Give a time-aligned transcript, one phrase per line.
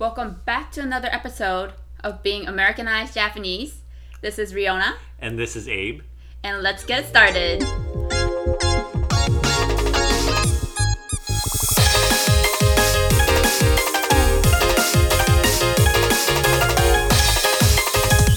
[0.00, 3.82] Welcome back to another episode of Being Americanized Japanese.
[4.22, 6.00] This is Riona, And this is Abe.
[6.42, 7.62] and let's get started.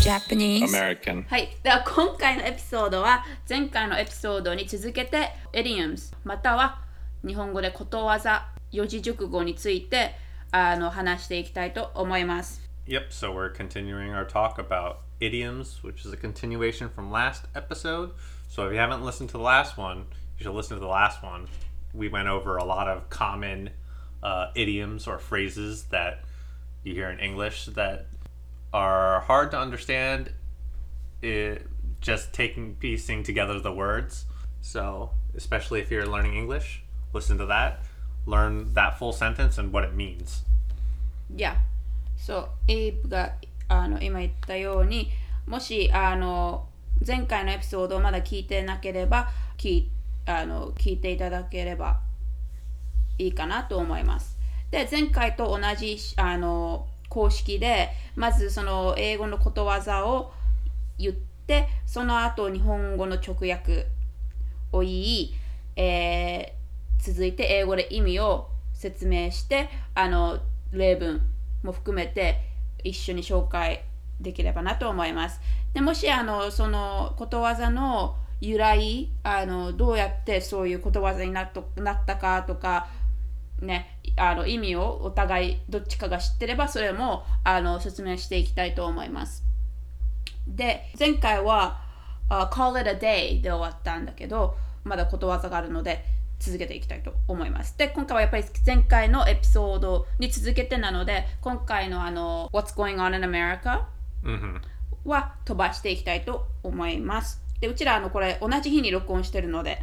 [0.01, 1.23] Japanese American.
[1.29, 1.49] はい。
[1.63, 6.79] では今回のエピソードは前回のエピソードに続けて idioms または
[7.25, 10.13] 日本語でことわざ四字熟語について
[10.52, 12.60] あの話していきたいと思います。
[12.86, 18.12] Yep, so we're continuing our talk about idioms, which is a continuation from last episode.
[18.48, 20.06] So if you haven't listened to the last one,
[20.38, 21.48] you should listen to the last one.
[21.92, 23.70] We went over a lot of common
[24.22, 26.24] uh, idioms or phrases that
[26.82, 28.06] you hear in English that
[28.72, 30.32] are hard to understand
[31.22, 31.66] it,
[32.00, 34.24] just taking piecing together the words.
[34.60, 36.82] So, especially if you're learning English,
[37.12, 37.82] listen to that,
[38.25, 40.43] Learn that full sentence and what it means.
[41.35, 41.57] いや、
[42.15, 43.33] そう、エイブが
[43.67, 45.09] あの今言ったように、
[45.47, 46.67] もしあの
[47.05, 49.87] 前回のエピソードをまだ聞いてなければ聞
[50.25, 51.99] あの聞いていただければ
[53.17, 54.37] いいかなと思います。
[54.71, 60.31] で、前回と同じあの公式で、まずその英語のことわざを
[60.97, 63.87] 言って、その後日本語の直訳
[64.71, 65.35] を言い、
[65.75, 66.62] えー
[67.03, 70.39] 続いて英語で意味を説明してあの
[70.71, 71.21] 例文
[71.61, 72.39] も含めて
[72.83, 73.83] 一緒に紹介
[74.21, 75.41] できればなと思います。
[75.73, 82.87] でもしあのそのことわざの由来あのどうやってそういうことわざになっとなったかとか
[83.59, 89.43] ね、あの意味をお互いどっちかが知ってればそれもあの説明していきたいと思います。
[90.47, 91.81] で前回は、
[92.29, 96.03] あ Call it a day で終わったんだけどまだことわざがあるので
[96.39, 97.77] 続けていきたいと思います。
[97.77, 103.85] で今回はやっぱり前回のエピソードに続けてなので今回のあの What's going on in America
[104.23, 104.61] hmm
[105.05, 107.41] は飛ばしていきたいと思います。
[107.59, 109.81] でうちらあのこれ同じ日に録音してるので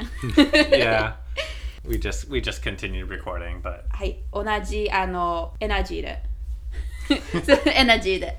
[0.72, 1.15] yeah.
[1.87, 6.22] We just we just continued recording, but はい同じあのエナジーで
[7.75, 8.37] エナジーで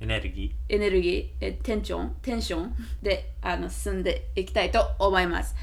[0.00, 0.52] energy.
[0.68, 5.54] エネルギー、えテンション、テンションであの進んでいきたいと思います。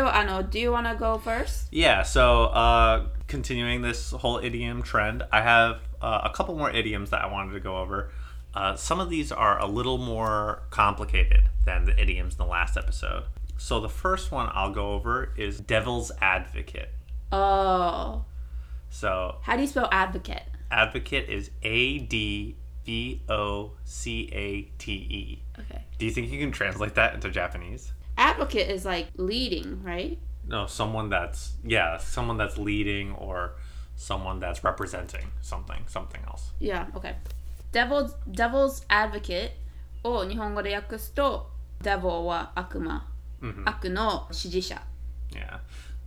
[0.00, 0.40] Oh, I know.
[0.40, 1.66] Do you want to go first?
[1.70, 2.02] Yeah.
[2.04, 7.22] So, uh, continuing this whole idiom trend, I have uh, a couple more idioms that
[7.22, 8.10] I wanted to go over.
[8.54, 12.78] Uh, some of these are a little more complicated than the idioms in the last
[12.78, 13.24] episode.
[13.58, 16.88] So the first one I'll go over is devil's advocate.
[17.30, 18.24] Oh.
[18.88, 19.36] So.
[19.42, 20.44] How do you spell advocate?
[20.70, 22.56] Advocate is A D
[22.86, 25.42] V O C A T E.
[25.58, 25.84] Okay.
[25.98, 27.92] Do you think you can translate that into Japanese?
[28.17, 30.17] Advocate is like leading, right?
[30.47, 33.55] No, someone that's yeah, someone that's leading or
[33.95, 36.51] someone that's representing something, something else.
[36.59, 37.15] Yeah, okay.
[37.71, 39.51] Devil's, devil's advocate
[40.03, 41.49] を日本語で訳すと
[41.81, 43.07] Devil は悪魔、
[43.65, 44.81] 悪の支持者
[45.31, 45.59] Yeah.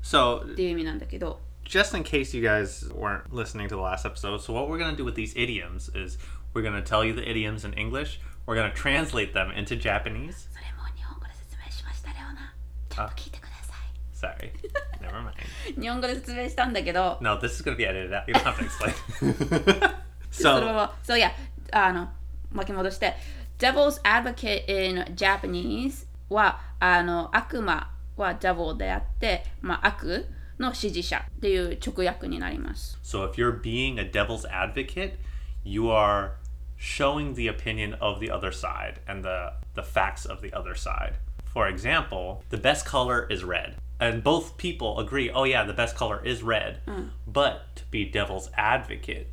[0.02, 4.70] So っていう意味なんだけど just in case you guys weren't listening to the last episode, so what
[4.70, 6.16] we're gonna do with these idioms is
[6.54, 8.20] we're gonna tell you the idioms in English.
[8.46, 10.48] We're gonna translate them into Japanese.
[12.92, 14.52] ナちゃんと聞いてくださ Sorry,
[15.00, 15.32] never mind.
[15.76, 18.24] い日本語で説明したんだけど No, this is gonna be edited out.
[18.26, 19.94] You don't have to explain.
[20.30, 21.32] そのま so ま、そういや、
[21.72, 22.08] あの、
[22.52, 23.14] 巻き戻して、
[23.58, 30.26] Devil's Advocate in Japanese は、あの、悪魔は Devil であって、まあ、悪
[30.58, 32.98] の支持者っていう直訳になります。
[33.02, 35.14] So if you're being a devil's advocate,
[35.64, 36.32] you are
[36.78, 41.14] showing the opinion of the other side and the the facts of the other side.
[41.52, 43.76] For example, the best color is red.
[44.00, 46.80] And both people agree, oh yeah, the best color is red.
[47.26, 49.28] But to be devil's advocate,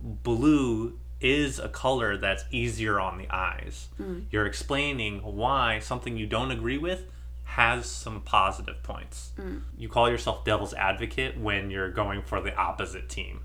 [0.00, 3.88] blue is a color that's easier on the eyes.
[4.30, 7.04] You're explaining why something you don't agree with
[7.44, 9.32] has some positive points.
[9.76, 13.40] You call yourself devil's advocate when you're going for the opposite team.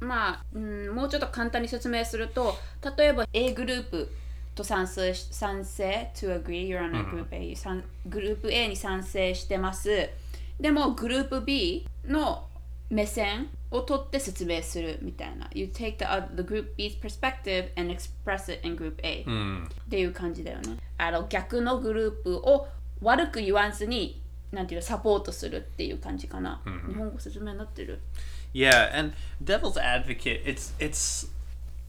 [0.00, 2.56] まあ、うん、もうちょっと簡単に説明すると、
[2.96, 4.10] 例えば A グループ
[4.55, 10.09] と賛成し賛成 to agree you're on a group A、賛グループ A に賛成してます。
[10.59, 12.47] でもグループ B の
[12.89, 15.49] 目線を取って説明するみたいな。
[15.53, 20.77] You take the, uh, the group B's perspective and express it in group A、っていう感じだよね。
[20.97, 22.67] あの逆のグループを
[23.01, 24.21] 悪く言わずに、
[24.51, 26.61] なんていうの、サポートするっていう感じかな。
[26.87, 28.01] 日本語説明になってる。
[28.53, 31.29] Yeah, and devil's advocate, it's it's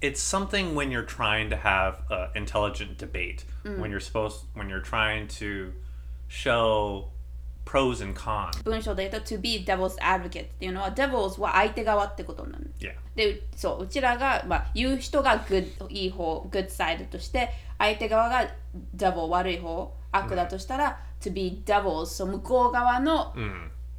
[0.02, 4.82] it's something when you're trying to have uh, intelligent debate, when you're supposed when you're
[4.82, 5.74] trying to
[6.28, 7.10] show
[7.66, 8.62] pros and cons.
[8.64, 12.94] 文章で言うと to be devil's advocate っていうのは devils は相手側ってことなの Yeah.
[13.16, 18.48] でそううちらが、まあ、言う人が good いい方 good side として相手側が
[18.96, 23.34] devil 悪い方悪だとしたら、to be devils そう向こう側の,、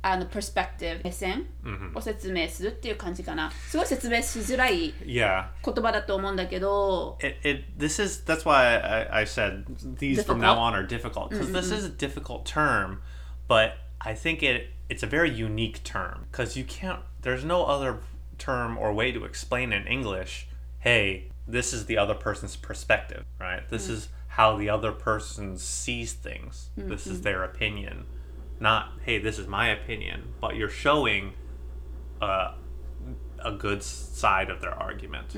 [0.02, 1.46] あの perspective 目線
[1.94, 5.46] を説明するっていう感じかなすごい説明しづらい Yeah.
[5.64, 9.64] 言葉だと思うんだけど It, it this is that's why I, I said
[9.98, 10.58] these from now Difficult?
[10.58, 13.02] on are difficult because this is a difficult term,
[13.48, 17.98] but I think it it's a very unique term because you can't there's no other
[18.38, 20.46] term or way to explain in English.
[20.78, 23.68] Hey, this is the other person's perspective, right?
[23.68, 26.70] This is how the other person sees things.
[26.76, 28.06] This is their opinion,
[28.60, 31.32] not hey, this is my opinion, but you're showing
[32.20, 32.54] uh,
[33.44, 35.36] a good side of their argument.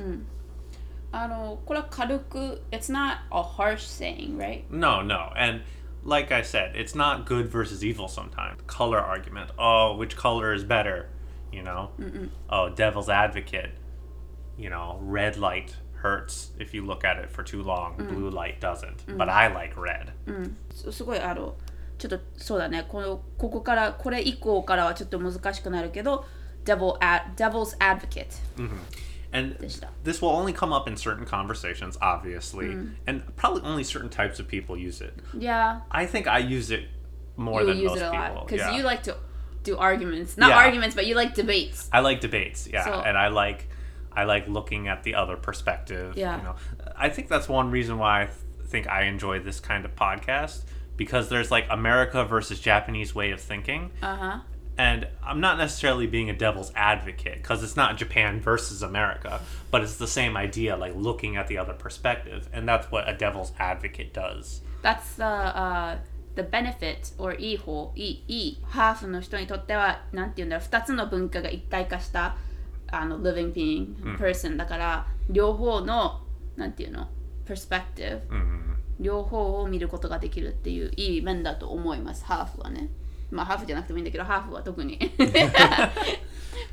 [1.13, 5.33] あのこれは軽く it's not a harsh saying right No, no.
[5.37, 5.63] And
[6.05, 8.61] like I said, it's not good versus evil sometimes.
[8.67, 9.51] Color argument.
[9.59, 11.09] Oh, which color is better?
[11.53, 11.91] You know?
[12.49, 13.73] Oh, devil's advocate.
[14.57, 17.97] You know, red light hurts if you look at it for too long.
[17.97, 19.05] Blue light doesn't.
[19.19, 20.13] But I like red.
[20.73, 21.57] すすごいあの
[21.99, 26.25] ちょっとそうだねこのここからこれ以降からはちょっと難しくなるけど
[26.65, 28.27] devil ad, devil's advocate
[29.33, 29.89] And でした。
[30.03, 32.73] this will only come up in certain conversations, obviously.
[33.07, 35.15] And probably only certain types of people use it.
[35.39, 36.89] Yeah I think I use it
[37.37, 38.45] more you than use most it a lot people.
[38.47, 38.77] because yeah.
[38.77, 39.17] you like to
[39.63, 40.57] do arguments not Yeah.
[40.59, 43.69] arguments but you like debates I like debates, yeah, So- and I like
[44.13, 46.17] I like looking at the other perspective.
[46.17, 46.37] Yeah.
[46.39, 46.57] You know,
[46.97, 48.37] I think that's one reason why I th-
[48.67, 50.65] think I enjoy this kind of podcast
[50.97, 54.41] because there's like America versus Japanese way of thinking, uh-huh
[54.79, 59.83] and I'm not necessarily being a devil's advocate because it's not Japan versus America, but
[59.83, 63.53] it's the same idea, like looking at the other perspective, and that's what a devil's
[63.59, 64.63] advocate does.
[64.83, 65.99] that's the, uh,
[66.35, 72.37] the benefit or いい方いいいいハーフの人にとってはなんて言うんだろう2つの文化が一体化した
[72.91, 76.23] あの living being person だから、両方の
[76.57, 77.09] なんていうの
[77.47, 78.23] perspective、
[79.00, 82.90] 両方を見ることができるっていういい面だと思いますハーフはね
[83.32, 85.00] まあハーフじゃなくてもいいんだけどハーフは特に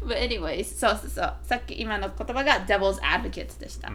[0.05, 3.91] But anyways そうそうそうさっき今の言葉が devil's advocate でした、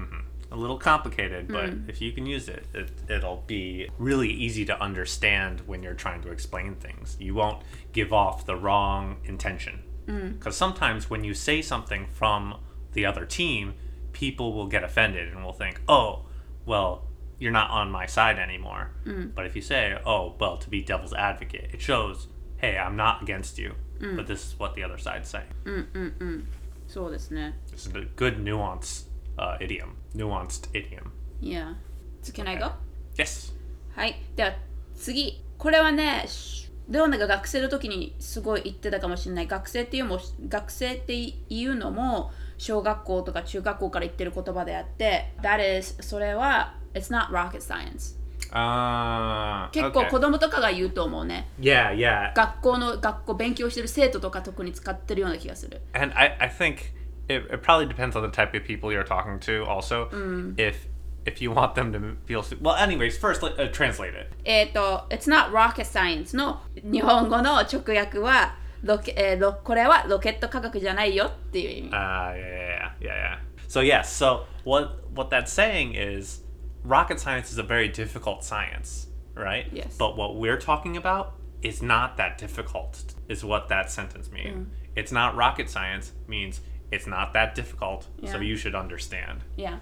[0.52, 4.82] a little complicated, but if you can use it, it, it'll be really easy to
[4.82, 7.18] understand when you're trying to explain things.
[7.20, 9.84] You won't give off the wrong intention.
[10.06, 12.56] Because sometimes when you say something from
[12.94, 13.74] the other team,
[14.14, 16.26] people will get offended and will think, oh,
[16.66, 17.07] well,
[17.40, 18.90] you're not on my side anymore.
[19.36, 23.22] But if you say, oh, well, to be devil's advocate, it shows, hey, I'm not
[23.22, 26.46] against you, but this is what the other side's saying.
[26.88, 31.12] そうですね This is a good nuance uh, idiom, nuanced idiom.
[31.42, 31.76] Yeah
[32.22, 32.72] So can I go?
[33.18, 33.54] Yes.
[33.94, 34.54] はいでは
[34.96, 41.14] 次これはねしレオナが学生の時にすごい言ってたかもしれない学生っていうも学生って
[41.50, 48.18] いうのも小学校とか中学校から言ってる言葉であって That is それは It's not rocket science
[48.52, 52.34] Uh, 結構.子供とかが言うと思うね Yeah, yeah.
[52.34, 56.94] 学校の学校勉強してる生徒とか特に使ってるような気がする And I, I think
[57.28, 60.08] it, it probably depends on the type of people you're talking to also.
[60.56, 60.88] If
[61.26, 65.52] if you want them to feel well anyways first let, uh, translate it えっ、と、It's not
[65.52, 71.90] rocket science の日本語の直訳はロケ、えーロこれはロケット科学じゃないよっていう意味。
[71.90, 76.46] uh yeah yeah yeah yeah so yes so what what that's saying is
[76.87, 79.97] rocket science is a very difficult science right Yes.
[79.99, 84.67] but what we're talking about is not that difficult is what that sentence means
[84.97, 88.41] it's not rocket science means it's not that difficult so Yeah.
[88.41, 89.79] you should understand Yeah.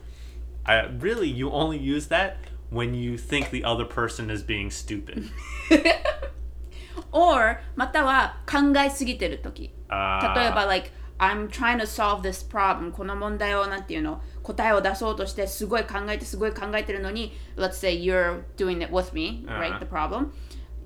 [0.66, 2.36] I, really, you only use that
[2.68, 5.30] when you think the other person is being stupid.
[7.12, 9.72] or または考えすぎてるとき。
[9.88, 19.12] Uh, 例えば、like, I'm trying to solve this problem この問題をなんていうの答えを出そうとしてすごい考えてすごい考えてるのに Let's say you're doing it with
[19.12, 19.72] me, right?
[19.72, 19.78] Uh-huh.
[19.78, 20.32] The problem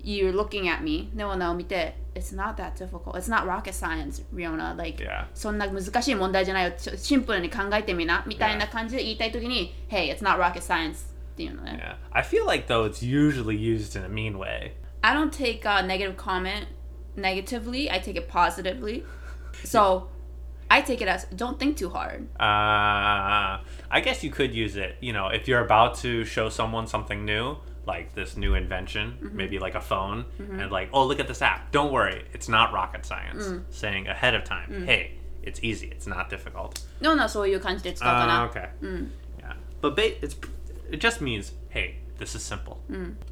[0.03, 5.03] You're looking at me レオナを見て It's not that difficult It's not rocket science, Riona Like
[5.03, 5.27] Yeah.
[5.35, 11.97] そんな難しい問題じゃないよちょシンプルに考えてみなみたいな感じで言いたいときに Hey, it's not rocket science っていうのね yeah.
[12.13, 14.73] I feel like though it's usually used in a mean way.
[15.03, 16.67] I don't take a negative comment
[17.17, 17.91] negatively.
[17.91, 19.05] I take it positively.
[19.65, 20.09] So
[20.71, 22.27] I take it as don't think too hard.
[22.41, 23.59] Uh,
[23.91, 24.97] I guess you could use it.
[25.01, 29.59] You know, if you're about to show someone something new, like this new invention, maybe
[29.59, 31.71] like a phone, and like, oh, look at this app.
[31.71, 33.53] Don't worry, it's not rocket science.
[33.71, 35.89] Saying ahead of time, hey, it's easy.
[35.89, 36.81] It's not difficult.
[37.03, 38.51] のなそういう感じで使うか Uh, な。
[38.51, 38.71] okay.
[39.39, 40.37] Yeah, but ba- it's
[40.91, 42.79] it just means hey, this is simple.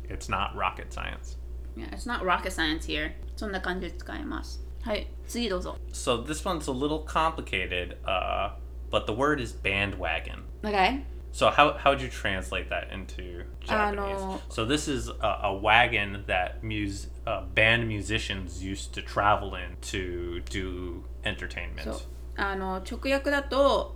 [0.08, 1.38] It's not rocket science.
[1.76, 3.12] Yeah, it's not rocket science here.
[3.36, 4.60] そんな感じで使います。
[4.86, 5.76] はい、次どうぞ。
[5.92, 8.52] So this one's a little complicated, uh,
[8.90, 10.42] but the word is bandwagon.
[10.64, 11.04] Okay?
[11.32, 13.96] So how how would you translate that into Japanese?
[13.96, 14.40] no.
[14.50, 19.76] So this is a, a wagon that mus- uh, band musicians used to travel in
[19.92, 21.84] to do entertainment.
[21.84, 22.00] そう
[22.36, 23.94] あの直訳だと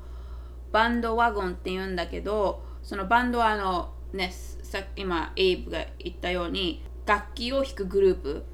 [0.73, 4.31] バンドワゴンって言うんだけどそのバンドはあのね
[4.63, 8.50] さ今エイブが言ったように楽器を弾くグループ Mhm.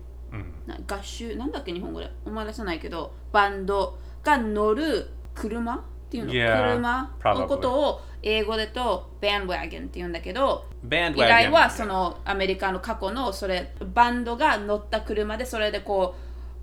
[0.65, 5.79] な合衆なんだっけ日本語で思い出さないけどバンドが乗る車っ
[6.09, 11.11] ていうの Yeah, 車.のことを英語でと bandwagon って言うんだけど Bandwagon.
[11.11, 16.15] 由来は.そのアメリカの過去のそれバンドが乗った車でそれでこ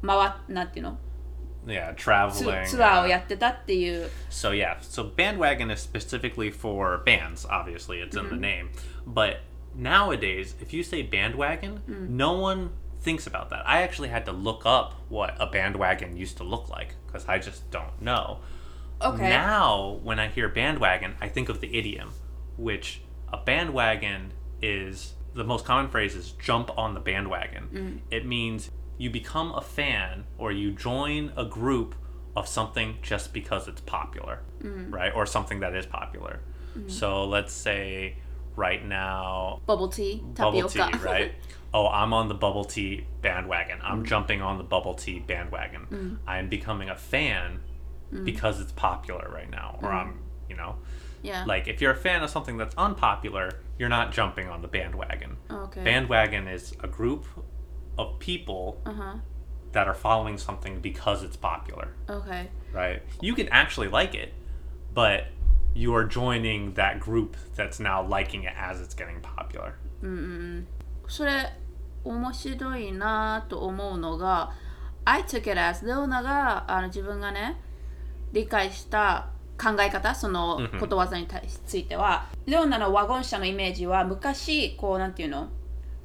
[0.02, 0.98] う回っなんていうの
[1.66, 2.66] yeah, ツ traveling.
[2.66, 7.46] ツアーを uh, やってたっていう So yeah, so bandwagon is specifically for bands.
[7.48, 8.68] Obviously, it's in the name.
[9.06, 9.40] But
[9.74, 12.70] nowadays, if you say bandwagon, no one
[13.04, 13.68] thinks about that.
[13.68, 17.38] I actually had to look up what a bandwagon used to look like because I
[17.38, 18.40] just don't know.
[19.00, 19.28] Okay.
[19.28, 22.12] Now, when I hear bandwagon, I think of the idiom,
[22.56, 24.32] which a bandwagon
[24.62, 27.68] is the most common phrase is jump on the bandwagon.
[27.72, 28.00] Mm.
[28.10, 31.94] It means you become a fan or you join a group
[32.36, 34.92] of something just because it's popular, mm.
[34.92, 35.12] right?
[35.14, 36.40] Or something that is popular.
[36.78, 36.90] Mm.
[36.90, 38.16] So let's say
[38.56, 40.78] right now, bubble tea, tapioca.
[40.78, 41.32] Bubble tea, right?
[41.74, 43.80] Oh, I'm on the bubble tea bandwagon.
[43.82, 46.20] I'm jumping on the bubble tea bandwagon.
[46.24, 47.60] I'm becoming a fan
[48.22, 50.76] because it's popular right now, or I'm, you know,
[51.22, 51.44] yeah.
[51.44, 55.36] like if you're a fan of something that's unpopular, you're not jumping on the bandwagon.
[55.50, 55.82] okay.
[55.82, 57.26] Bandwagon is a group
[57.98, 59.16] of people uh-huh.
[59.72, 62.50] that are following something because it's popular, Okay.
[62.72, 63.02] right?
[63.20, 64.32] You can actually like it,
[64.92, 65.26] but
[65.74, 69.74] you are joining that group that's now liking it as it's getting popular.
[70.04, 70.66] Mm.
[71.06, 71.52] それ
[72.04, 74.52] 面白いなと思うのが
[75.04, 77.60] I took it as レオナがあの自分がね
[78.32, 81.28] 理解した考え方そのことわざに
[81.66, 82.26] ついては。
[82.46, 85.48] レオナのワゴン車のイメージは昔こうなんていうの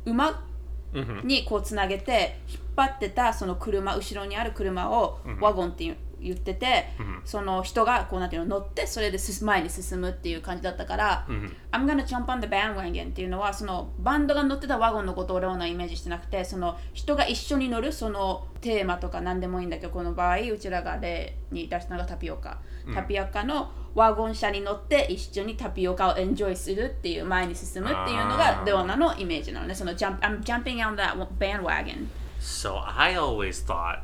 [0.05, 0.43] 馬
[0.93, 6.87] hmm にこうつなげて引っ張ってたその車後ろにある車をワゴンって言う言ってて、
[7.25, 11.25] その人がこうなんていうの乗ってそれで進前に進むっていう感じだったから、
[11.71, 22.59] I'm gonna jump on the bandwagon っていうのはそのバンドが乗ってたワゴンのことをレオナはイメージしてなくてその人が一緒に乗るそのテーマとか何でもいいんだけどこの場合うちらが例に出したのがタピオカ、
[22.93, 29.75] タピオカのワゴン車に乗って一緒にタピオカをエンジョイするっていう前に進むっていうのがレオナのイメージなのね。
[29.75, 32.07] その jump, I'm jumping on that bandwagon
[32.39, 33.99] So I always thought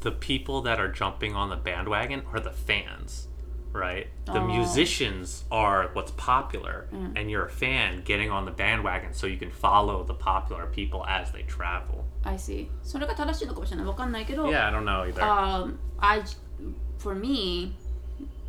[0.00, 3.28] the people that are jumping on the bandwagon are the fans,
[3.72, 4.08] right?
[4.26, 4.46] The Oh.
[4.46, 9.50] musicians are what's popular, and you're a fan getting on the bandwagon so you can
[9.50, 12.04] follow the popular people as they travel.
[12.24, 15.20] I see それが正しいのかもしれないわかんないけど、 Yeah, I don't know either.
[15.22, 16.22] um, I,
[16.98, 17.74] for me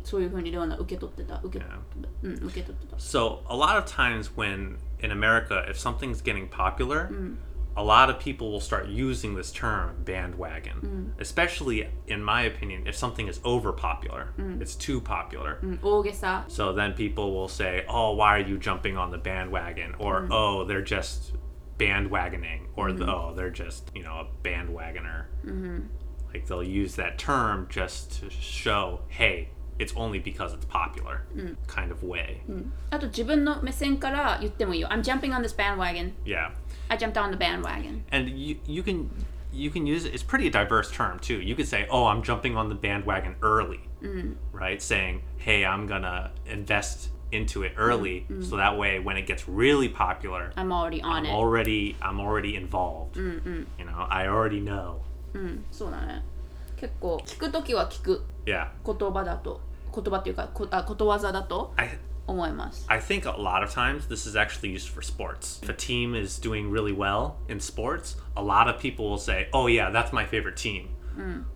[0.04, 1.78] そういうふうにレオナ受け取ってた受け,、 Yeah.
[2.22, 7.08] うん、受け取ってた So a lot of times when in America, if something's getting popular,
[7.75, 11.21] a lot of people will start using this term bandwagon, mm.
[11.21, 14.61] especially in my opinion, if something is overpopular, mm.
[14.61, 15.59] it's too popular.
[15.63, 15.79] Mm.
[16.51, 20.65] So then people will say, "Oh, why are you jumping on the bandwagon?" Or, "Oh,
[20.65, 21.33] they're just
[21.77, 23.09] bandwagoning," or mm-hmm.
[23.09, 25.79] "Oh, they're just you know a bandwagoner." Mm-hmm.
[26.33, 29.49] Like they'll use that term just to show, "Hey,
[29.80, 31.22] it's only because it's popular,"
[31.66, 32.40] kind of way.
[32.90, 36.50] あと自分の目線から言ってもいいよ I'm jumping on this bandwagon Yeah,
[36.88, 39.08] I jumped on the bandwagon and you you can
[39.52, 40.14] you can use it.
[40.14, 41.40] It's pretty a diverse term too.
[41.40, 43.80] You could say, "Oh, I'm jumping on the bandwagon early,"
[44.52, 44.80] right?
[44.82, 49.88] Saying, "Hey, I'm gonna invest." into it early so that way when it gets really
[49.88, 53.16] popular I'm already on I'm it already I'm already involved.
[53.16, 55.00] You know, I already know.
[55.34, 56.22] うんそうだね
[56.76, 58.68] 結構聞くときは聞く Yeah.
[58.86, 59.60] 言葉だと
[59.94, 65.60] 言葉っていうかこあことわざだと I 思います I think a lot of times this is actually used for sports.
[65.62, 69.48] If a team is doing really well in sports, a lot of people will say,
[69.52, 70.88] "Oh yeah, that's my favorite team."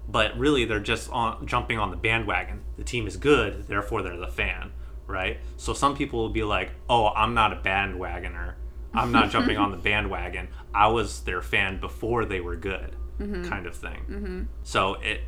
[0.08, 2.60] But really they're just on jumping on the bandwagon.
[2.78, 4.70] The team is good, therefore they're the fan,
[5.06, 5.38] right?
[5.56, 8.54] So some people will be like, "Oh, I'm not a bandwagoner.
[8.94, 10.48] I'm not jumping on the bandwagon.
[10.72, 14.48] I was their fan before they were good." Kind of thing.
[14.62, 15.20] So it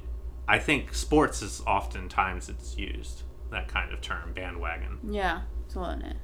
[0.47, 4.99] I think sports is oftentimes it's used that kind of term, bandwagon.
[5.11, 6.19] Yeah そうだね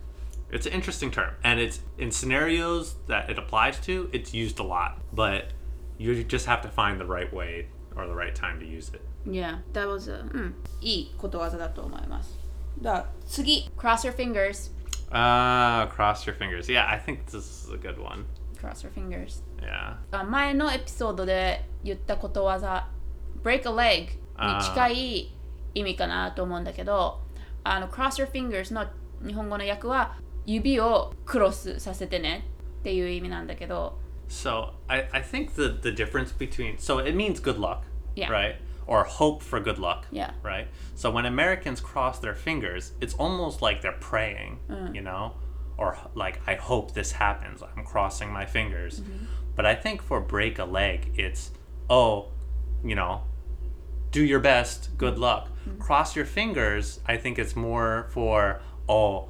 [0.50, 4.08] It's an interesting term, and it's in scenarios that it applies to.
[4.12, 5.52] It's used a lot, but
[5.98, 9.02] you just have to find the right way or the right time to use it.
[9.26, 12.38] Yeah, that was a うんいいことわざだと思います
[12.80, 14.72] だから次 Cross your fingers
[15.10, 16.66] Ah, cross your fingers.
[16.68, 18.24] Yeah, I think this is a good one.
[18.58, 19.96] cross your fingers Yeah.
[20.12, 22.88] あ前のエピソードで言ったことわざ
[23.42, 24.08] break a leg
[24.58, 25.34] に近い
[25.74, 27.20] 意味かなと思うんだけど
[27.64, 28.86] あの cross your fingers の
[29.26, 32.46] 日本語の訳は指をクロスさせてね
[32.80, 37.82] っていう意味なんだけど So I, I think the, the difference between so it means good luck,
[38.14, 38.30] Yeah.
[38.30, 38.56] right?
[38.86, 40.32] Or hope for good luck, Yeah.
[40.42, 40.68] right?
[40.94, 44.94] So when Americans cross their fingers, it's almost like they're praying, Mm.
[44.94, 45.32] you know,
[45.78, 47.62] or like I hope this happens.
[47.62, 49.00] I'm crossing my fingers.
[49.00, 49.24] Mm-hmm.
[49.56, 51.50] But I think for break a leg, it's
[51.90, 52.28] oh,
[52.84, 53.22] you know,
[54.13, 55.49] do your best, good luck.
[55.67, 55.81] Mm-hmm.
[55.81, 57.01] Cross your fingers.
[57.05, 59.27] I think it's more for oh,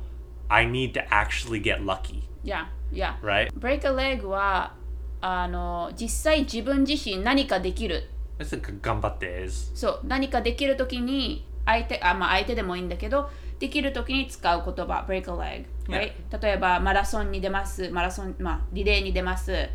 [0.49, 3.51] I need to actually get lucky, いやいや right?
[3.53, 4.75] break a leg は
[5.21, 16.41] あの実際自分自身何かできる It's a gambatte is そう何かできるときに相手あ、まあ、相手でもいいんだけどできるときに使う言葉 break a leg、right?
[16.41, 19.69] 例えばマラソンに出ますマラソン、まあ、リレーに出ます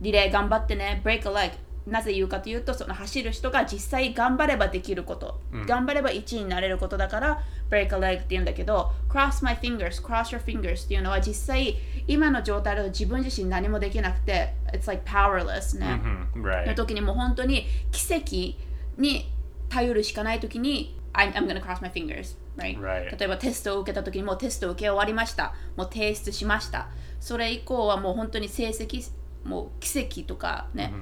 [0.00, 1.52] リレー頑張ってね break a leg
[1.86, 15.78] なぜ言うかというとその走る人が実際頑張ればできること、頑張れば1位になれることだから break a leg って言うんだけど cross my fingers cross your fingers っていうのは実際今の状態だと自分自身何もできなくて it's like powerless
[15.78, 15.86] ね、
[16.34, 16.74] Mhm, の right.
[16.74, 18.56] 時にもう本当に奇跡
[19.00, 19.30] に
[19.68, 22.78] 頼るしかない時に I'm, I'm gonna cross my fingers right?
[22.80, 23.18] Right.
[23.18, 25.54] 例えばテストを受けた時にもうテストを受け終わりました。
[25.76, 26.88] もう提出しました。
[27.20, 29.10] それ以降はもう本当に成績
[29.44, 30.92] もう奇跡とかね、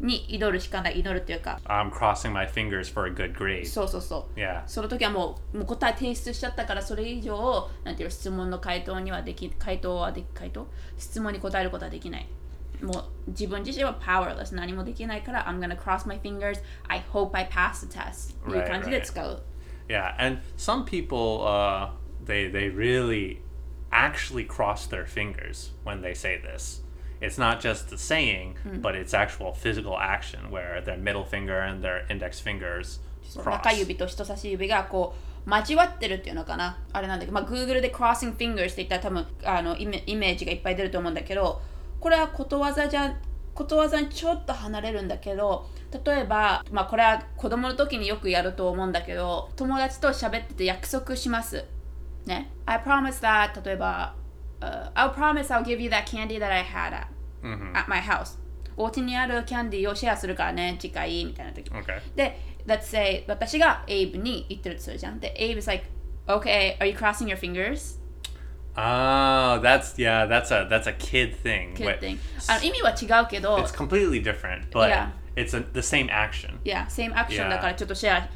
[0.00, 3.66] に祈るしかない祈るっていうか I'm crossing my fingers for a good grade.
[3.66, 4.62] そうそうそう Yeah.
[4.66, 12.26] その時はもうもう答え提出しちゃったからそれ以上なんていうの質問の回答にはでき回答はでき回答質問に答えることはできない
[12.82, 18.70] もう自分自身は powerless 何もできないから I'm gonna cross my fingers I hope I pass the test っていう Right,
[18.70, 19.04] 感じで right.
[19.04, 19.42] 使う
[19.88, 21.90] Yeah, and some people uh
[22.24, 23.40] they they really
[23.90, 26.82] actually cross their fingers when they say this.
[27.20, 31.82] It's not just the saying, but it's actual physical action where their middle finger and
[31.82, 33.00] their index fingers
[33.36, 33.60] cross.
[33.62, 35.14] 中指と人差し指がこ
[35.46, 36.78] う交わってるっていうのかな？
[36.92, 41.60] あれなんだけど、まあ、Google で crossing fingers って言ったら多分あのイメイメージがいっぱい出ると思うんだけど
[42.00, 43.16] これはことわざじゃ
[43.54, 45.66] ことわざにちょっと離れるんだけど
[46.04, 51.64] 例えば、まあ、これは子供の時によくやると思うんだけど友達と喋ってて約束します。
[52.26, 54.14] ね？I promise that 例えば、
[54.61, 57.07] uh, I'll promise I'll give you that candy that I had at,
[57.75, 58.37] at my house
[58.75, 61.99] お家にあるキャンディーをシェアするからね次回みたいな時 Okay.
[62.15, 65.19] で、let's say 私が Abe に言ってるとするじゃん。
[65.19, 65.85] で、Abe is like,
[66.27, 67.99] okay, are you crossing your fingers?
[68.75, 71.75] Oh, that's yeah, that's a that's a kid thing.
[71.75, 72.17] Kid Wait, thing.
[72.47, 75.09] あの意味は違うけど、 It's completely different, but Yeah.
[75.35, 76.57] it's a, the same action.
[76.63, 77.49] いや、same action Yeah.
[77.49, 78.27] だからちょっとシェア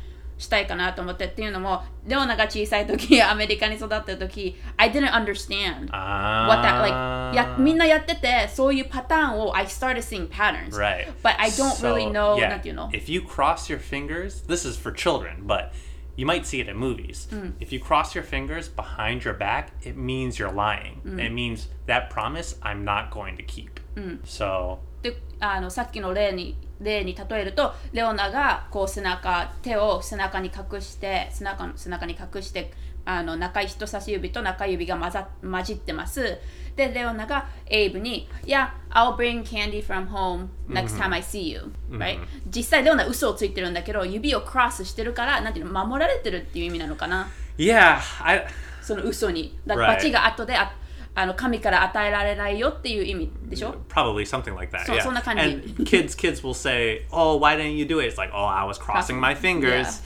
[0.42, 6.48] したいかなと思ってっていうのも、レオナが小さい時、アメリカに育ってる時、I didn't understand Ah.
[6.48, 10.70] what that, like, やみんなやってて、そういうパターンを I started seeing patterns.
[10.76, 11.06] Right.
[11.22, 14.76] But I don't So, really know, yeah, なんていうの If you cross your fingers, this is
[14.78, 15.70] for children, but
[16.16, 17.28] you might see it in movies.
[17.30, 17.54] Mm.
[17.60, 21.00] If you cross your fingers behind your back, it means you're lying.
[21.06, 21.18] Mm.
[21.24, 23.80] It means that promise I'm not going to keep.
[24.24, 32.72] So, であのさっきの例に例に例えるとレオナがこう背中手を背中に隠して背中の背中に隠して
[33.04, 36.38] あの中人差し指と中指が混ざ混じってます。
[36.76, 42.18] でレオナがエイブに「Yeah, I'll bring candy from home next time I see you、right?
[42.46, 47.28] 実際レオナ嘘をついてるんだけど指をクロスしてるからなんていうの守られてるっていう意味なのかな。
[47.58, 48.46] Yeah, I
[48.80, 49.58] その嘘に。
[49.66, 49.94] だから Right.
[49.96, 50.72] 罰が後であ
[51.14, 54.84] あの神から与えられないよっていう意味でしょ probably something like that.
[54.86, 55.02] So- yeah.
[55.02, 55.42] そんな感じ。
[55.42, 58.80] And kids kids will say, "Oh, why didn't you do it?" It's like, "Oh, I was
[58.80, 60.02] crossing my fingers."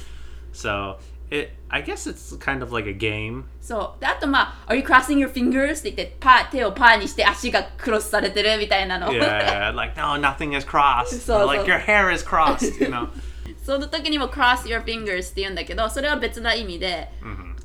[0.52, 0.96] So,
[1.30, 3.44] it I guess it's kind of like a game.
[3.60, 4.00] そう。
[4.00, 5.78] で、あとまあ、Are you crossing your fingers?
[5.78, 9.08] って言って、パー、手をパーにして足がクロスされてるみたいなの。
[9.12, 11.20] Yeah, like no, nothing is crossed.
[11.24, 13.08] So- Or, like so- your hair is crossed, you know.
[13.64, 17.08] その時にも cross your fingers って言うんだけど、それは別な意味で、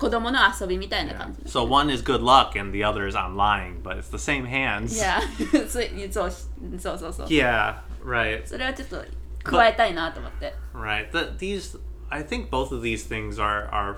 [0.01, 1.43] 子供の遊びみたいな感じ。
[1.51, 4.45] So one is good luck and the other is I'm lying, but it's the same
[4.47, 4.95] hands.
[4.95, 5.21] いや、
[5.69, 6.31] そうそう
[6.79, 7.27] そうそうそう。
[7.29, 8.47] Yeah, right.
[8.47, 9.05] それはちょっと
[9.43, 10.55] 加えたいなと思って。
[10.75, 11.11] Right.
[11.13, 11.79] The, these,
[12.11, 13.97] I think both of these things are are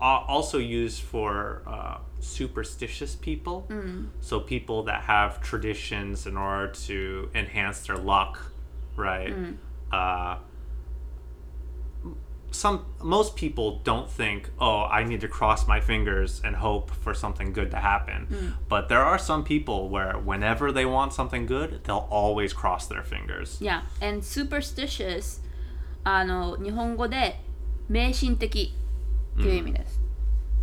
[0.00, 3.66] a- also used for uh, superstitious people.
[4.20, 8.38] So people that have traditions in order to enhance their luck,
[8.96, 9.34] right?
[9.92, 10.36] Uh,
[12.50, 17.12] some most people don't think, oh, I need to cross my fingers and hope for
[17.12, 18.54] something good to happen.
[18.68, 23.02] But there are some people where whenever they want something good, they'll always cross their
[23.02, 23.60] fingers.
[23.60, 25.40] いや、and superstitious
[26.04, 27.40] あの日本語で
[27.88, 28.72] 迷信的
[29.36, 30.00] っていう意味です。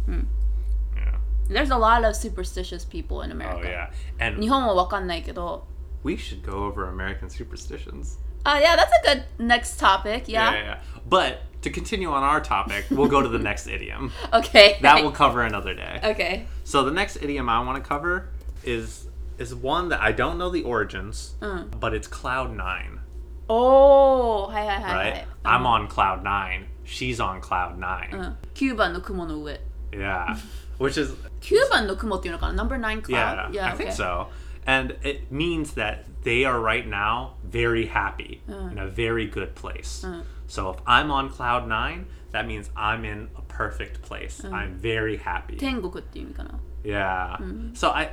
[0.07, 1.17] Yeah.
[1.49, 3.67] There's a lot of superstitious people in Oh America.
[3.67, 3.91] yeah.
[4.25, 5.65] And 日本はわかんないけど、
[6.03, 8.17] we should go over American superstitions.
[8.45, 10.27] Uh, yeah, that's a good next topic.
[10.27, 10.57] Yeah, Yeah.
[10.57, 10.79] yeah, yeah.
[11.07, 14.11] But to continue on our topic, we'll go to the next idiom.
[14.33, 14.77] Okay.
[14.81, 15.99] That will cover another day.
[16.03, 16.45] Okay.
[16.63, 18.29] So the next idiom I want to cover
[18.63, 21.33] is is one that I don't know the origins,
[21.79, 22.99] but it's cloud nine,
[23.47, 25.13] おー、はいはいはい、はい。
[25.13, 25.25] right?
[25.43, 26.67] I'm on cloud nine.
[26.85, 28.09] She's on cloud nine.
[28.11, 28.37] うん。
[28.53, 29.59] 9番の雲の上。
[29.91, 30.37] Yeah,
[30.79, 33.61] which is 9番の雲っていうのかな ?Number 9 yeah, cloud?
[33.61, 34.27] I think so.
[34.65, 40.05] And it means that they are right now very happy in a very good place.
[40.47, 44.43] So if I'm on cloud nine, that means I'm in a perfect place.
[44.43, 45.57] I'm very happy.
[45.57, 47.37] 天国っていう意味かな Yeah.
[47.73, 48.11] So I,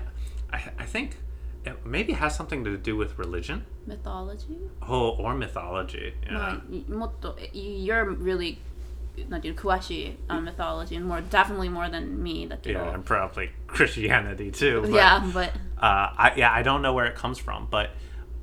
[0.50, 1.16] I, I think
[1.64, 3.64] it maybe has something to do with religion.
[3.86, 4.58] Mythology?
[4.82, 6.12] Oh, or mythology.
[6.30, 6.38] ま Yeah.
[6.38, 8.58] あ、いもっと、え you're really
[9.28, 12.80] なんていうの詳しい、uh, mythology and more, definitely more than me だけど。
[12.80, 14.82] Yeah, and probably Christianity too.
[14.82, 17.90] But, yeah, but Uh, I yeah, I don't know where it comes from, but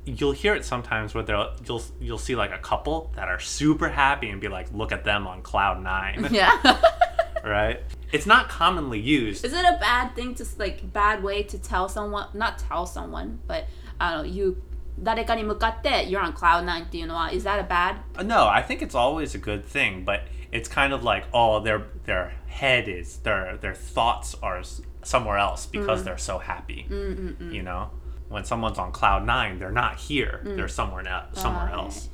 [0.04, 3.88] you'll hear it sometimes where they'll you'll you'll see like a couple that are super
[3.88, 6.80] happy and be like, look at them on cloud nine, yeah.
[7.44, 7.80] right?
[8.12, 9.44] It's not commonly used.
[9.44, 13.38] Is it a bad thing to like bad way to tell someone not tell someone
[13.46, 13.64] but
[13.98, 14.56] あの you
[14.98, 18.94] 誰かに向かって you're on cloud nine っていうのは is that a bad Uh, No, I think it's
[18.94, 20.20] always a good thing, but
[20.52, 25.38] it's kind of like oh, their their head is their their thoughts are s- somewhere
[25.38, 26.86] else because they're so happy.
[26.88, 27.90] You know,
[28.28, 32.08] when someone's on cloud nine, they're not here; they're somewhere now, somewhere Ah, else.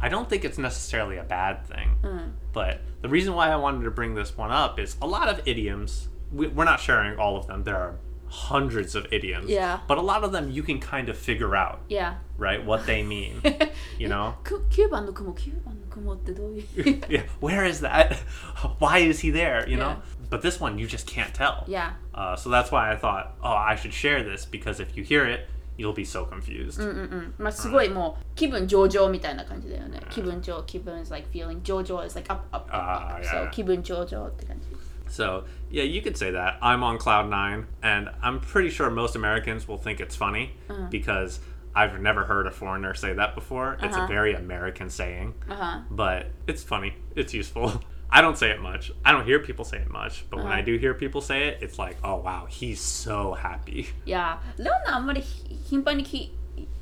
[0.00, 3.90] I don't think it's necessarily a bad thing, but the reason why I wanted to
[3.90, 6.08] bring this one up is a lot of idioms.
[6.32, 7.64] We, we're not sharing all of them.
[7.64, 7.96] There are
[8.28, 9.78] hundreds of idioms, Yeah.
[9.86, 12.62] but a lot of them you can kind of figure out, yeah right?
[12.62, 13.40] What they mean,
[13.98, 14.34] you know.
[14.42, 16.64] く9番の雲9番の 雲ってどういう
[17.08, 18.16] yeah, where is that?
[18.78, 19.68] Why is he there?
[19.68, 19.90] You know.
[19.90, 19.96] Yeah.
[20.28, 21.64] But this one, you just can't tell.
[21.68, 25.04] yeah Uh, so that's why I thought, oh, I should share this because if you
[25.04, 26.80] hear it, you'll be so confused.
[26.80, 33.22] うんうんまあすごいもう気分上々みたいな感じだよね気分上気分 is like feeling 上々 is like up up up, Ah, up.
[33.22, 33.44] yeah.
[33.44, 34.66] so 気分上々って感じ
[35.08, 36.58] So yeah, you could say that.
[36.60, 40.88] I'm on cloud nine, and I'm pretty sure most Americans will think it's funny Uh-huh.
[40.90, 41.38] because
[41.74, 43.74] I've never heard a foreigner say that before.
[43.82, 44.06] It's a Uh-huh.
[44.06, 46.94] very American saying, あは but it's funny.
[47.14, 47.82] It's useful.
[48.08, 48.92] I don't say it much.
[49.04, 50.56] I don't hear people say it much, but when Uh-huh.
[50.58, 53.88] I do hear people say it, it's like, oh wow, he's so happy.
[54.06, 56.32] いやレオナあんまりひ頻繁にき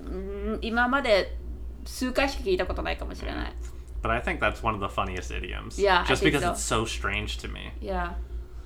[0.01, 1.37] うん今まで
[1.85, 3.53] 数回しか聞いたことないかもしれない
[4.03, 5.81] But I think that's one of the funniest idioms.
[5.83, 6.53] Yeah, I Just think because so.
[6.53, 7.73] it's so strange to me.
[7.81, 8.14] いや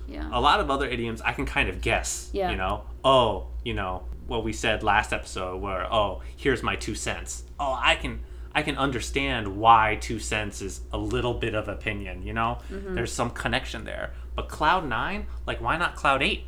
[0.07, 2.29] いや A lot of other idioms I can kind of guess.
[2.33, 2.51] Yeah.
[2.51, 6.95] You know, oh, you know, what we said last episode where, oh, here's my two
[6.95, 7.43] cents.
[7.59, 8.21] Oh, I can
[8.53, 12.57] I can understand why two cents is a little bit of opinion, you know?
[12.71, 12.95] Mm-hmm.
[12.95, 14.13] There's some connection there.
[14.35, 16.45] But Cloud Nine, like why not Cloud Eight?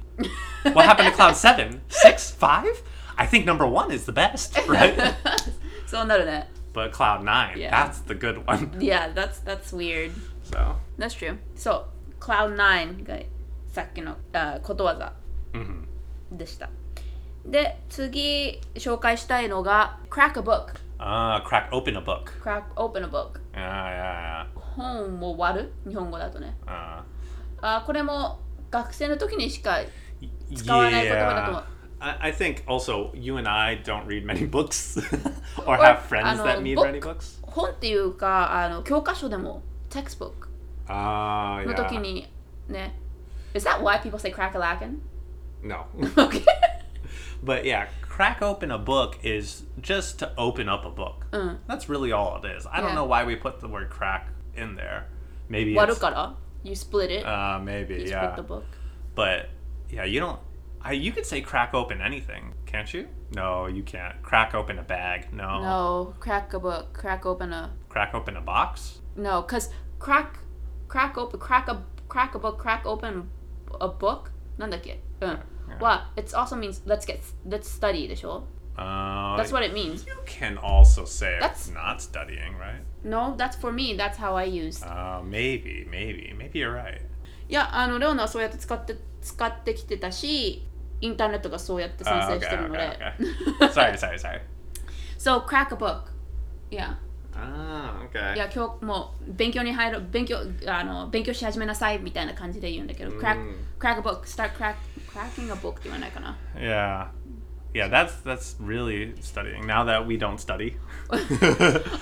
[0.73, 1.81] what happened to Cloud Seven?
[1.89, 2.31] Six?
[2.31, 2.81] Five?
[3.17, 4.95] I think number one is the best, right?
[5.85, 7.69] そうなるね but Cloud Nine, Yeah.
[7.69, 8.71] that's the good one.
[8.79, 10.11] Yeah, that's that's weird.
[10.43, 11.37] So That's true.
[11.55, 11.85] そう、
[12.19, 13.19] Cloud9 が
[13.67, 15.13] さっきのあことわざ
[15.53, 15.85] mhm.
[16.31, 16.69] でした。
[17.46, 20.74] で、次紹介したいのが Crack a book.
[20.98, 22.24] Ah, crack open a book.
[22.42, 23.40] Crack open a book.
[23.54, 26.56] Yeah, yeah, 本を割る日本語だとね。
[26.66, 26.98] yeah.
[26.98, 27.02] Uh,
[27.78, 28.38] あこれも
[28.70, 29.78] 学生の時にしか
[30.54, 31.64] 使わない言葉だと思う。
[31.98, 34.98] I, I think also you and I don't read many books
[35.66, 37.38] or have friends あの that read book- many books.
[37.42, 40.32] 本っていうかあの教科書でも textbook
[40.88, 42.28] Ah, の時に
[42.68, 42.98] ね。
[43.54, 44.98] Is that why people say crack a lackin?
[45.62, 45.86] No.
[46.16, 46.44] Okay.
[47.45, 51.25] but yeah, crack open a book is just to open up a book.
[51.31, 51.57] Mm.
[51.67, 52.65] That's really all it is.
[52.71, 52.95] I don't Yeah.
[52.95, 55.05] know why we put the word crack in there.
[55.49, 57.25] Maybe 割る it's, から You split it.
[57.25, 58.33] uh, maybe, you yeah.
[58.33, 58.63] split the book.
[59.15, 59.49] But
[59.89, 60.39] yeah, you don't.
[60.83, 63.07] I, you could say crack open anything, can't you?
[63.35, 64.21] No, you can't.
[64.23, 65.31] Crack open a bag.
[65.33, 65.61] No.
[65.61, 68.99] No, crack a book, crack open a Crack open a box.
[69.15, 70.39] no, cause crack,
[70.87, 73.29] crack open, crack a crack a book, crack open
[73.79, 74.31] a book.
[74.57, 74.99] なんだっけ？
[75.21, 75.39] うん。
[75.79, 78.43] は、it also means let's get let's study でしょ
[78.77, 80.07] Uh, That's what it means.
[80.07, 82.81] you can also say That's- it's not studying, right?
[83.03, 83.95] No, that's for me.
[83.97, 84.81] That's how I use.
[84.81, 87.01] Uh, maybe, maybe, maybe you're right.
[87.49, 90.65] いや、あのレオナはそうやって使って使ってきてたし、
[91.01, 92.99] インターネットがそうやって宣 Uh, 伝 okay, してるの okay, で。
[93.59, 93.71] okay.
[93.71, 94.41] sorry, sorry, sorry.
[95.17, 96.03] so crack a book.
[96.71, 96.95] Yeah.
[97.35, 98.35] Ah, okay.
[98.35, 103.37] いや今日もう勉強に入る勉強あの勉強し始めなさいみたいな感じで言うんだけど、crack
[103.79, 104.75] crack a book start crack
[105.16, 107.08] cracking a book って言わないかな Yeah.
[107.74, 109.66] Yeah, that's that's really studying.
[109.66, 110.76] Now that we don't study.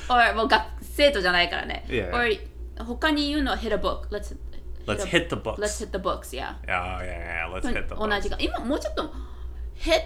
[0.09, 2.13] or もう学生徒じゃないからね Yeah.
[2.15, 2.39] or
[2.85, 4.37] 他に言うのは hit a book let's
[4.87, 5.59] Let's hit the books.
[5.61, 7.53] let's hit the books yeah Oh yeah, yeah.
[7.53, 8.21] Let's hit the 同 books.
[8.21, 9.13] じか今もうちょっと
[9.77, 10.05] hit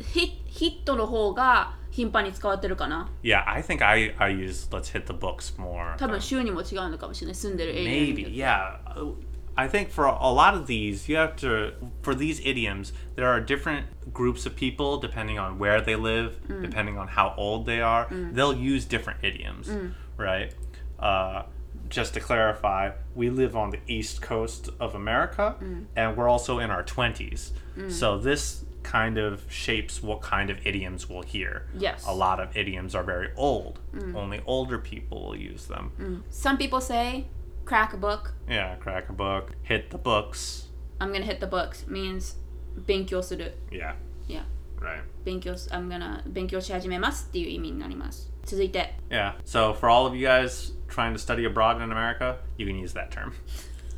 [0.00, 5.96] hit ヒットの方が頻繁に使われてるかな Yeah, I think I, I use let's hit the books more.
[5.96, 9.14] 多分州にも違うのかもしれない住んでるエリア Maybe, yeah.
[9.56, 13.40] I think for a lot of these, you have to, for these idioms, there are
[13.40, 16.60] different groups of people depending on where they live, mm.
[16.60, 18.06] depending on how old they are.
[18.06, 18.34] Mm.
[18.34, 19.92] They'll use different idioms, mm.
[20.16, 20.52] right?
[20.98, 21.44] Uh,
[21.88, 25.56] just to clarify, we live on the east coast of America
[25.94, 27.50] and we're also in our 20s.
[27.88, 31.66] So this kind of shapes what kind of idioms we'll hear.
[31.76, 32.04] Yes.
[32.06, 33.80] A lot of idioms are very old.
[34.14, 36.24] Only older people will use them.
[36.30, 37.26] Some people say
[37.65, 40.67] crack a book Yeah, crack a book, hit the books.
[40.99, 42.37] I'm gonna hit the books means
[42.85, 43.95] 勉強する Yeah,
[44.27, 44.43] Yeah
[44.79, 45.01] right.
[45.25, 49.33] 勉強す I'm gonna 勉強し始めますっていう意味になります続いて Yeah.
[49.45, 52.93] So for all of you guys trying to study abroad in America, you can use
[52.93, 53.33] that term.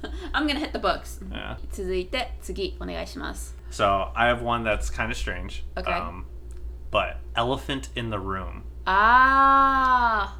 [0.34, 1.58] I'm gonna hit the books Yeah.
[1.72, 5.64] 続いて次お願いします So I have one that's kind of strange.
[5.76, 5.92] Okay.
[5.92, 6.26] Um,
[6.92, 8.64] but elephant in the room.
[8.86, 10.37] あ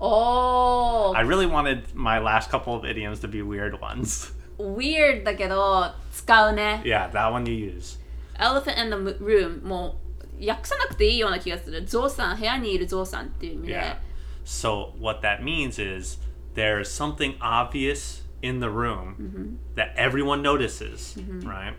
[0.00, 4.32] ーおー I really wanted my last couple of idioms to be weird ones.
[4.58, 7.98] weird だけど使うね yeah, that one you use.
[8.38, 9.96] Elephant in the room も
[10.40, 13.96] う訳さなくていいような気がするゾウさん部屋にいるゾウさんっていう意味で、 Yeah.
[14.44, 16.18] So what that means is
[16.54, 21.74] there's something obvious in the room that everyone notices, right?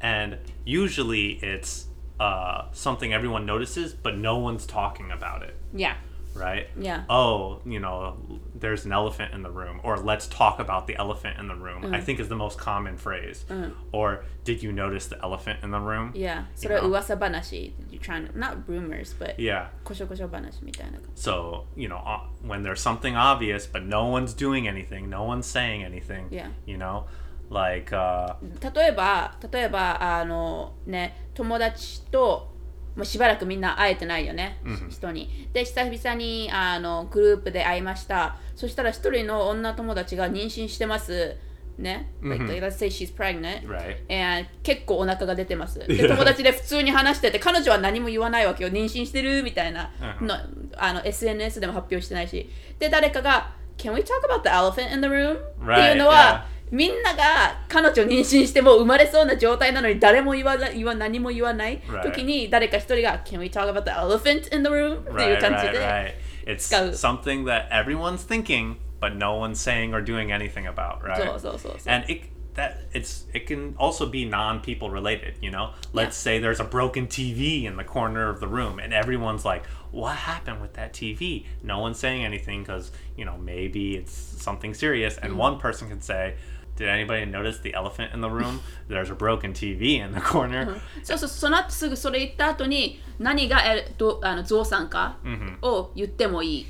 [0.00, 1.86] And usually it's
[2.18, 5.94] uh, something everyone notices, but no one's talking about it, Yeah
[6.36, 6.66] right?
[6.78, 7.04] Yeah.
[7.10, 8.16] Oh, you know,
[8.54, 11.92] there's an elephant in the room, or let's talk about the elephant in the room.
[11.94, 13.44] I think is the most common phrase.
[13.92, 16.12] Or did you notice the elephant in the room?
[16.14, 19.68] Yeah それは噂話 You're trying to, not rumors but Yeah.
[19.84, 25.24] こしょこしょ話みたいな So, you know, uh, when there's something obvious, but no one's doing anything, no
[25.24, 26.48] one's saying anything, Yeah.
[26.66, 27.04] you know,
[27.50, 28.36] like, uh,
[28.74, 32.48] 例えば例えばあのね友達と
[32.97, 35.47] もうしばらくみんな会えてないよね、人に。
[35.53, 38.37] で久々にあのグループで会いました。
[38.55, 41.37] そしたら一人の女友達が妊娠してます。
[41.77, 43.67] ね、like, let's say she's pregnant.
[43.67, 43.97] Right?
[44.09, 45.77] And 結構お腹が出てます。
[45.77, 48.71] で友達で普通に話してて彼女は何も言わないわけよ。
[48.71, 49.43] 妊娠してる？
[49.43, 49.91] みたいな。
[50.19, 50.35] の
[50.75, 52.49] あの SNS でも発表してないし。
[52.79, 55.35] で誰かが Can we talk about the elephant in the room?
[55.35, 62.02] っていうのは、みんなが彼女妊娠してもう生まれそうな状態なのに誰も言わない言わ何も言わない Right.
[62.02, 65.00] 時に誰か一人が Can we talk about the elephant in the room?
[65.00, 66.14] っていう Right, 感じ right, で、 right.
[66.46, 66.88] It's 使う。
[66.90, 71.16] something that everyone's thinking, but no one's saying or doing anything about, right?
[71.16, 75.70] そうそうそうそう And it that it's it can also be non-people related, you know.
[75.94, 79.64] Let's say there's a broken TV in the corner of the room, and everyone's like,
[79.90, 84.74] "What happened with that TV?" No one's saying anything because you know maybe it's something
[84.74, 86.34] serious, and one person can say.
[86.76, 88.60] Did anybody notice the elephant in the room?
[88.88, 90.80] There's a broken TV in the corner.
[91.02, 95.18] そうそうその後すぐそれ言った後に何がえどあのゾウさんか
[95.60, 96.66] を言ってもいい、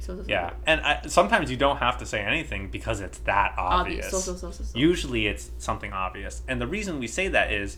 [0.00, 4.06] そうそうそう Yeah, and I, sometimes you don't have to say anything because it's that obvious.
[4.06, 4.10] Obvious.
[4.10, 4.78] So, so, so, so, so.
[4.78, 6.42] Usually it's something obvious.
[6.48, 7.76] And the reason we say that is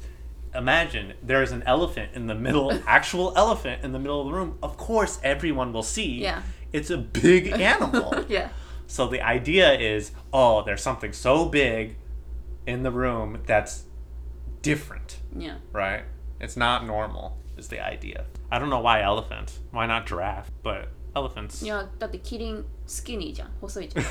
[0.55, 4.59] imagine there's an elephant in the middle, actual elephant in the middle of the room.
[4.63, 6.21] Of course, everyone will see.
[6.21, 6.43] Yeah.
[6.73, 8.15] It's a big animal.
[8.29, 8.51] Yeah.
[8.87, 11.97] So the idea is oh, there's something so big
[12.67, 13.85] in the room that's
[14.63, 15.57] different, Yeah.
[15.73, 16.05] right?
[16.41, 18.25] It's not normal, is the idea.
[18.51, 19.59] I don't know why elephant.
[19.71, 20.51] Why not giraffe?
[20.63, 21.63] But elephants.
[21.65, 24.05] いやだってキリンスキニーじゃん細いじゃん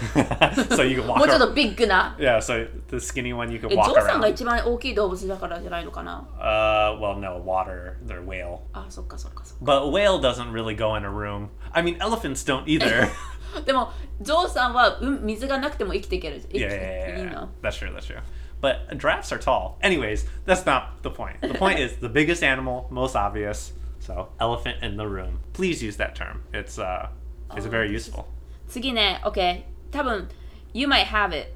[0.69, 1.47] so you can も walk うちょっ around.
[1.47, 4.31] とビッグな Yeah, so the skinny one you can えゾ walk ウさんが around.
[4.31, 7.97] 一番大きい動物だからじゃないのかな Uh, well, no, water.
[8.05, 8.59] They're whale.
[8.73, 11.49] あそっかそっかそっ But a whale doesn't really go in a room.
[11.73, 13.09] I mean, elephants don't either.
[13.53, 17.41] かでもゾウさんは、うん、水がなくても生きていける生き yeah, て yeah, いい yeah, yeah.
[17.41, 18.21] の That's true, that's true.
[18.61, 19.77] But giraffes are tall.
[19.81, 21.41] Anyways, that's not the point.
[21.41, 23.73] The point is the biggest animal, most obvious.
[23.99, 25.39] So, elephant in the room.
[25.53, 26.43] Please use that term.
[26.53, 27.09] It's uh,
[27.55, 28.25] it's very useful.
[28.67, 30.29] 次ね OK 多分
[30.73, 31.53] You might have it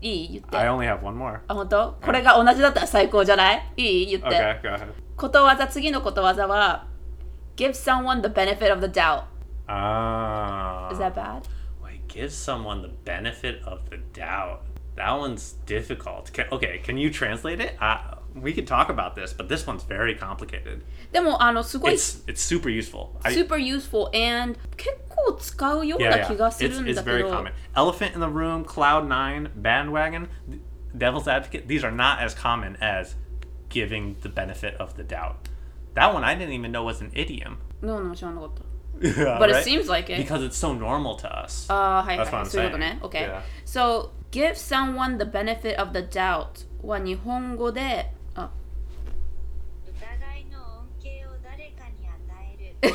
[0.00, 1.40] いい言って I only have one more.
[1.48, 4.88] あ本当これが同じだったら最高じゃないいい言って、 Okay, go ahead.
[5.16, 6.86] ことわざ次のことわざは
[7.56, 9.24] Give someone the benefit of the doubt
[9.68, 10.90] Ah.
[10.90, 11.48] Is that bad?
[11.82, 14.62] Wait, give someone the benefit of the doubt.
[14.96, 16.32] That one's difficult.
[16.32, 17.76] Can, okay, can you translate it?
[17.80, 17.98] Uh,
[18.34, 20.82] we could talk about this, but this one's very complicated.
[21.12, 23.10] でもあのすごい It's it's super useful.
[23.22, 26.26] I, super useful and 結構使うよう yeah, な yeah.
[26.28, 27.52] 気がす It's, るん it's だけ very ど common.
[27.74, 30.28] Elephant in the room, Cloud Nine, Bandwagon,
[30.96, 31.66] Devil's Advocate.
[31.66, 33.14] These are not as common as
[33.68, 35.36] giving the benefit of the doubt.
[35.94, 37.58] That one I didn't even know was an idiom.
[37.82, 38.62] ノーノー知らなかった
[39.00, 39.64] Yeah, But it right?
[39.64, 41.66] seems like it because it's so normal to us.
[41.70, 42.88] ああはいは That's what い I'm そういうこと saying.
[42.94, 43.40] ね OK、 Yeah.
[43.66, 48.50] So give someone the benefit of the doubt は日本語であ
[49.86, 52.14] 疑いの恩恵を誰かに与
[52.60, 52.94] える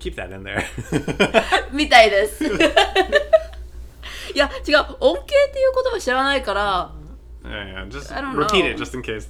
[0.00, 0.64] Keep that in there.
[1.72, 2.44] みたいです。
[2.44, 2.48] い
[4.34, 4.96] や、違う。
[5.00, 6.92] 恩恵っていう言葉知らないから、
[7.44, 8.70] yeah, yeah, just I don't repeat know.
[8.70, 9.28] it just in case.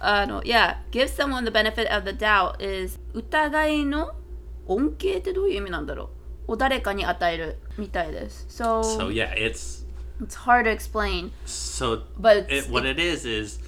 [0.00, 4.12] The, あの、いや、give someone the benefit of the doubt is 疑いの
[4.66, 6.10] 恩恵ってどういう意味なんだろ
[6.48, 8.46] うを誰かに与えるみたいです。
[8.48, 9.84] So, so yeah, it's
[10.20, 11.30] it's hard to explain.
[11.44, 13.60] so But it, what it is is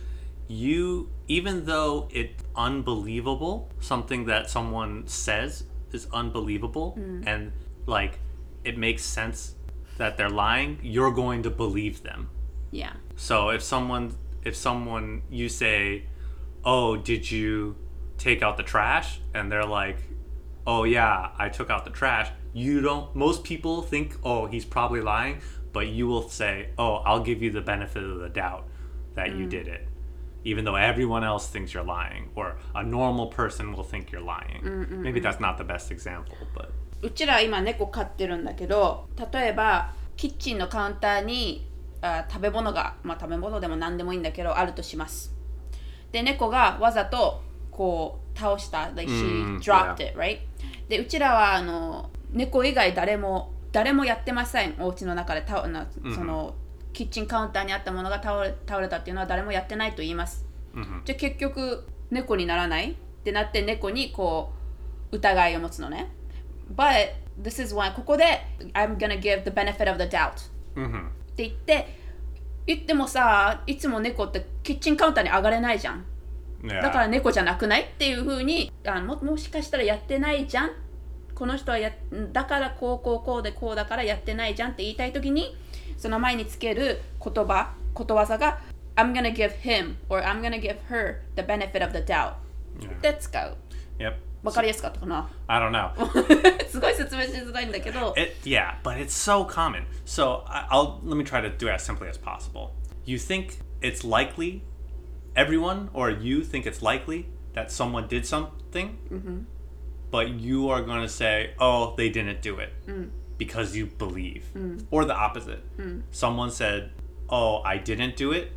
[0.48, 6.94] you even though it's unbelievable something that someone says is unbelievable
[7.26, 7.52] and
[7.86, 8.18] like
[8.64, 9.54] it makes sense
[9.98, 12.28] that they're lying you're going to believe them
[12.70, 12.92] Yeah.
[13.16, 16.04] so if someone if someone you say
[16.64, 17.76] oh did you
[18.16, 19.98] take out the trash and they're like
[20.66, 25.00] oh yeah i took out the trash you don't most people think oh he's probably
[25.00, 25.40] lying
[25.72, 28.64] but you will say oh i'll give you the benefit of the doubt
[29.14, 29.86] that you did it
[30.44, 34.86] even though everyone else thinks you're lying or a normal person will think you're lying
[35.02, 36.70] maybe that's not the best example but
[37.00, 41.68] うちら今猫飼ってるんだけど例えばキッチンのカウンターに
[42.00, 45.32] あ食べ物がまあ食べ物でも何でもいいんだけどあるとします
[46.13, 48.91] で猫がわざとこう倒した。
[48.95, 50.39] Like she うん dropped it right?
[50.87, 54.75] でうちらはあの猫以外誰も誰もやってません。
[54.79, 56.53] お家の中で倒なその、
[56.93, 60.45] キッチンカウンターにあったものが倒れ倒れたっていうのは誰もやってないと言います、
[61.05, 64.53] じゃあ結局猫にならないってなって猫にこ
[65.11, 66.11] う疑いを持つのね。
[66.75, 70.35] But this is why ここで I'm gonna give the benefit of the doubt っ
[71.35, 72.02] て言って
[72.65, 76.05] 言ってもさいつも猫ってキッチンカウンターに上がれないじゃん。
[76.63, 80.71] yeah だから猫じゃなくないっていう風にあももしかしたらやってないじゃん。
[81.35, 81.91] この人はや
[82.31, 85.55] だからこうこうこうでこうだからやってないじゃんって言いたい時に
[85.97, 88.61] その前につける言葉ことわざが
[88.95, 92.33] I'm gonna give him or I'm gonna give her the benefit of the doubt
[92.79, 93.01] Yeah.
[93.01, 93.55] で使う。
[93.99, 99.84] Yep わかりやすかったかな i don't know すごい説明しづらいんだけど It, yeah, but it's so common.
[100.04, 102.70] So I, I'll let me try to do it as simply as possible.
[103.04, 104.62] You think it's likely,
[105.34, 108.98] everyone or you think it's likely that someone did something,
[110.10, 112.72] but you are going to say, "Oh, they didn't do it,"
[113.38, 114.44] because you believe,
[114.90, 115.62] or the opposite.
[116.10, 116.90] Someone said,
[117.28, 118.52] "Oh, I didn't do it."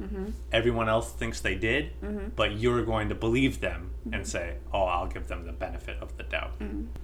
[0.52, 1.92] Everyone else thinks they did,
[2.36, 6.14] but you're going to believe them and say, "Oh, I'll give them the benefit of
[6.18, 6.52] the doubt."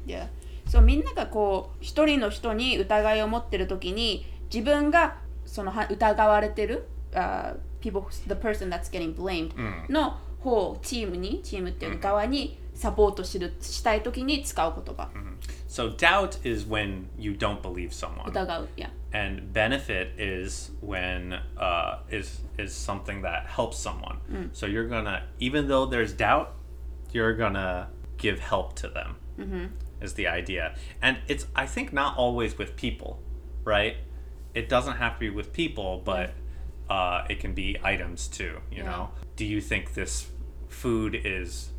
[0.06, 0.28] Yeah.
[0.66, 9.54] そうみんながこう一人の人に疑いを持ってる時に自分がそのは疑われてる、uh, people the person that's getting blamed
[9.92, 15.10] の方チームにチームっていう側にサポートするしたい時に使う言葉、
[15.68, 18.30] So doubt is when you don't believe someone.
[18.30, 18.68] 疑う。
[18.76, 18.90] Yeah.
[19.14, 24.18] and benefit is when uh, is is something that helps someone.
[24.54, 26.54] So you're gonna even though there's doubt,
[27.13, 29.17] you're gonna give help to them.
[30.01, 33.21] Is the idea, and it's I think not always with people,
[33.65, 33.97] right?
[34.55, 36.31] It doesn't have to be with people, but
[36.91, 38.59] uh, it can be items too.
[38.71, 38.85] You Yeah.
[38.91, 40.29] know, do you think this
[40.69, 41.71] food is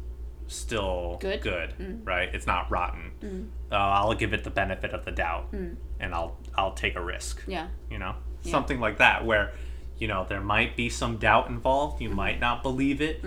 [0.48, 2.02] still Good?
[2.06, 2.30] right?
[2.34, 3.52] It's not rotten.
[3.72, 7.44] Uh, I'll give it the benefit of the doubt, and I'll I'll take a risk
[7.48, 7.68] Yeah.
[7.90, 9.54] you know something like that where
[10.03, 13.21] you know there might be some doubt involved you might not believe it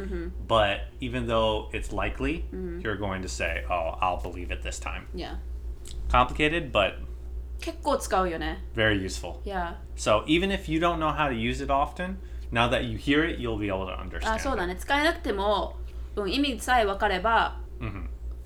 [0.47, 2.45] but even though it's likely
[2.79, 5.35] you're going to say oh i'll believe it this time Yeah.
[6.09, 6.93] complicated but
[7.59, 8.63] 結構使うよね。
[8.75, 9.75] very useful Yeah.
[9.95, 12.17] so even if you don't know how to use it often
[12.51, 14.75] now that you hear it you'll be able to understand あ、そうだね。
[14.75, 15.75] 使えなくても、
[16.15, 17.59] うん、意味さえ分かれば、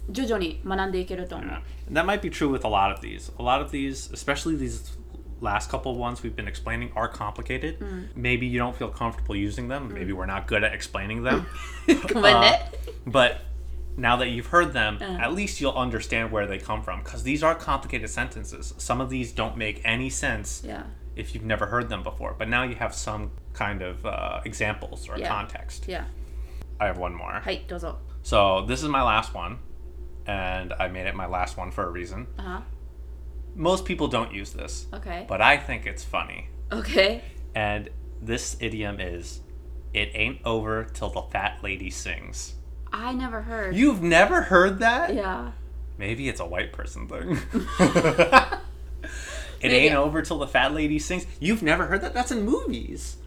[0.10, 1.48] 徐々に学んでいけると思う。
[1.48, 1.62] Yeah.
[1.88, 3.32] And that might be true with a lot of these.
[3.40, 4.98] A lot of these, especially these
[5.41, 7.79] last couple ones we've been explaining are complicated.
[7.81, 8.17] Mm.
[8.17, 9.91] Maybe you don't feel comfortable using them.
[9.91, 9.95] Mm.
[9.95, 11.47] Maybe we're not good at explaining them.
[12.15, 12.59] uh,
[13.07, 13.43] but
[13.97, 15.05] now that you've heard them, uh.
[15.05, 18.75] at least you'll understand where they come from because these are complicated sentences.
[18.79, 20.85] Some of these don't make any sense yeah.
[21.17, 25.09] if you've never heard them before, but now you have some kind of uh, examples
[25.09, 25.29] or yeah.
[25.29, 25.87] context.
[25.89, 26.05] Yeah.
[26.79, 27.41] I have one more.
[27.45, 27.97] Hi, dozo.
[28.23, 29.59] So this is my last one,
[30.27, 32.27] and I made it my last one for a reason.
[32.39, 32.61] Uh-huh.
[33.61, 35.27] Most people don't use this, Okay.
[35.29, 36.49] but I think it's funny.
[36.73, 37.23] Okay.
[37.55, 37.91] And
[38.23, 39.41] this idiom is,
[39.93, 42.55] "It ain't over till the fat lady sings."
[42.91, 43.77] I never heard.
[43.77, 45.15] You've never heard that?
[45.15, 45.53] Yeah.
[45.99, 47.39] Maybe it's a white person thing.
[47.79, 48.61] it
[49.63, 49.75] Maybe.
[49.77, 51.27] ain't over till the fat lady sings.
[51.39, 52.15] You've never heard that?
[52.15, 53.19] That's in movies.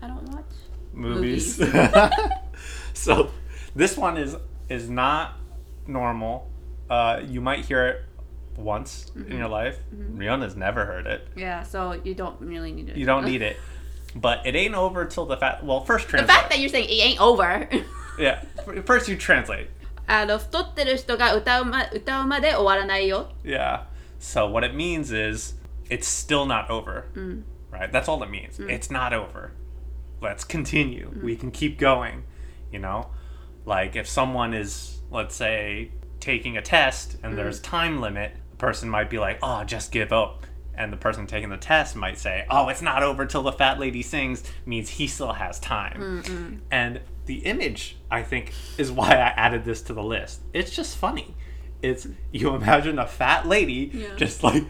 [0.00, 0.44] I don't watch.
[0.92, 1.56] Movies.
[2.94, 3.30] so
[3.74, 4.36] this one is
[4.68, 5.34] is not
[5.88, 6.48] normal.
[6.88, 8.04] Uh, you might hear it
[8.59, 9.77] once in your life.
[9.91, 11.27] Riona's never heard it.
[11.35, 12.97] Yeah, so you don't really need it.
[12.97, 13.57] You don't need it.
[14.15, 15.63] But it ain't over till the fat.
[15.65, 16.37] Well, first The translate.
[16.37, 17.67] fact that you're saying it ain't over.
[18.17, 18.43] yeah.
[18.85, 19.67] First you translate.
[20.07, 23.29] あの太ってる人が歌うま歌うまで終わらないよ。
[23.43, 23.85] Yeah.
[24.19, 25.55] So what it means is
[25.89, 27.05] it's still not over.
[27.71, 27.91] Right?
[27.91, 28.59] That's all it means.
[28.59, 29.51] It's not over.
[30.21, 31.11] Let's continue.
[31.23, 32.23] We can keep going.
[32.71, 33.07] You know?
[33.65, 35.91] Like if someone is let's say
[36.21, 40.12] taking a test and there's time limit, the person might be like, "Oh, just give
[40.12, 43.52] up." And the person taking the test might say, "Oh, it's not over till the
[43.52, 46.60] fat lady sings," means he still has time.
[46.70, 50.40] And the image, I think, is why I added this to the list.
[50.52, 51.34] It's just funny.
[51.82, 54.14] It's you imagine a fat lady Yeah.
[54.16, 54.64] just like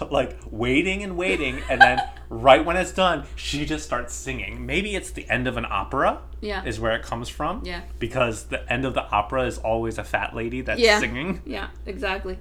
[0.10, 4.96] like waiting and waiting and then right when it's done she just starts singing maybe
[4.96, 6.64] it's the end of an opera Yeah.
[6.64, 7.82] is where it comes from Yeah.
[7.98, 10.98] because the end of the opera is always a fat lady that's Yeah.
[10.98, 12.38] singing Yeah, exactly.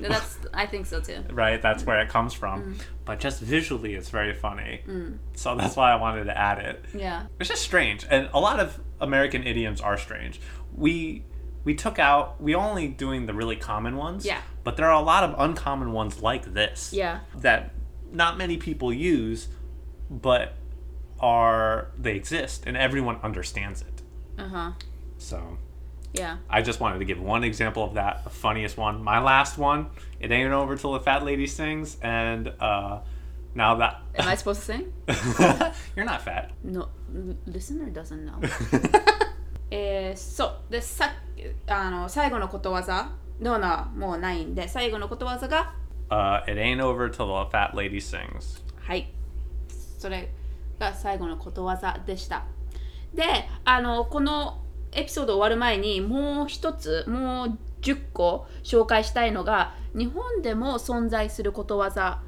[0.00, 1.22] That's I think so too.
[1.30, 2.80] right that's where it comes from Mm.
[3.04, 4.80] but just visually it's very funny
[5.34, 7.26] so that's why i wanted to add it Yeah.
[7.38, 10.40] it's just strange and a lot of american idioms are strange
[10.74, 11.24] we
[11.68, 14.24] we took out we only doing the really common ones.
[14.24, 14.40] Yeah.
[14.64, 16.94] But there are a lot of uncommon ones like this.
[16.94, 17.20] Yeah.
[17.36, 17.74] That
[18.10, 19.48] not many people use,
[20.08, 20.54] but
[21.20, 24.00] are they exist and everyone understands it.
[24.38, 24.72] Uh huh.
[25.18, 25.58] So.
[26.14, 26.38] Yeah.
[26.48, 29.04] I just wanted to give one example of that, the funniest one.
[29.04, 29.90] My last one,
[30.20, 33.00] it ain't over till the fat lady sings, and uh,
[33.54, 34.00] now that.
[34.14, 34.92] Am I supposed to sing?
[35.96, 36.52] You're not fat.
[36.64, 36.88] No,
[37.44, 38.40] listener doesn't know.
[39.70, 41.27] uh, so the second
[41.66, 45.74] あの最後のことわざのなもうないんで、最後のことわざが、
[46.10, 49.12] uh it ain't over till the fat lady sings はい。
[49.98, 50.30] それ
[50.78, 52.44] が最後のことわざでした。
[53.14, 53.24] で、
[53.64, 54.62] あの、この
[54.92, 62.22] エピソード終わる前にもう一つ、もう10個紹介したいのが、日本でも存在することわざ。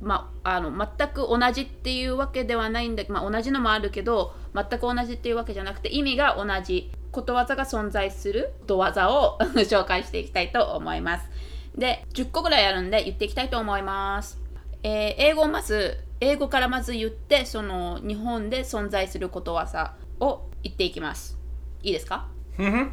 [0.00, 11.30] まあ、あの全く同じっていうわけではないんだけど、まあ、同じのもあるけど全く同じっていうわけじゃなくて意味が同じことわざが存在することわざを 紹介していきたいと思います。
[11.74, 14.40] で10個ぐらいあるんで言っていきたいと思います、
[14.82, 21.38] えー英語をまず英語からまず言ってその日本で存在することわざを言っていきます。
[21.82, 22.26] いいですか
[22.58, 22.90] ？mm-hmm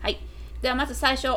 [0.00, 0.18] はい。
[0.62, 1.28] ではまず最初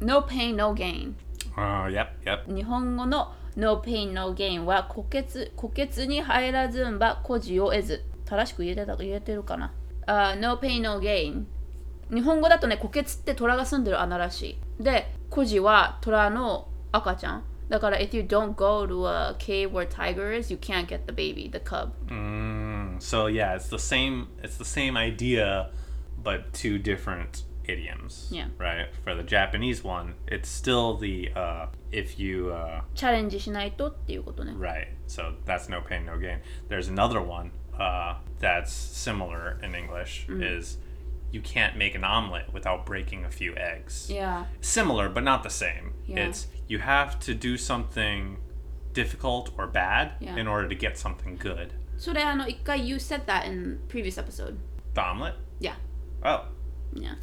[0.00, 1.14] No pain no gain
[1.56, 8.04] uh yep yep 日本語の No pain no gain は虎穴虎穴に入らずんば孤児を得ず。
[8.26, 9.72] 正しく言えてた言えてるかな、
[10.06, 11.44] uh, ?No pain no gain
[12.13, 21.13] 日本語だとね虎穴って虎が住んでる穴らしいで孤児は虎の赤ちゃんだから if you don't go to a cave where tiger is you can't get the
[21.13, 24.27] baby the cub Mm, so yeah, it's the same.
[24.43, 25.69] It's the same idea,
[26.23, 28.27] but two different idioms.
[28.31, 28.47] Yeah.
[28.57, 28.87] Right.
[29.03, 34.87] For the Japanese one, it's still the uh, if you uh, チャレンジしないとっていうことね right.
[35.07, 36.39] So that's no pain, no gain.
[36.69, 40.27] There's another one uh, that's similar in English.
[40.29, 40.79] Is
[41.34, 44.08] you can't make an omelet without breaking a few eggs.
[44.08, 44.44] Yeah.
[44.60, 45.94] Similar, but not the same.
[46.06, 46.28] Yeah.
[46.28, 48.38] It's you have to do something
[48.92, 50.36] difficult or bad yeah.
[50.36, 51.72] in order to get something good.
[51.96, 54.60] So you said that in previous episode.
[54.94, 55.34] The omelet?
[55.58, 55.74] Yeah.
[56.22, 56.46] Oh.
[56.92, 57.14] Yeah.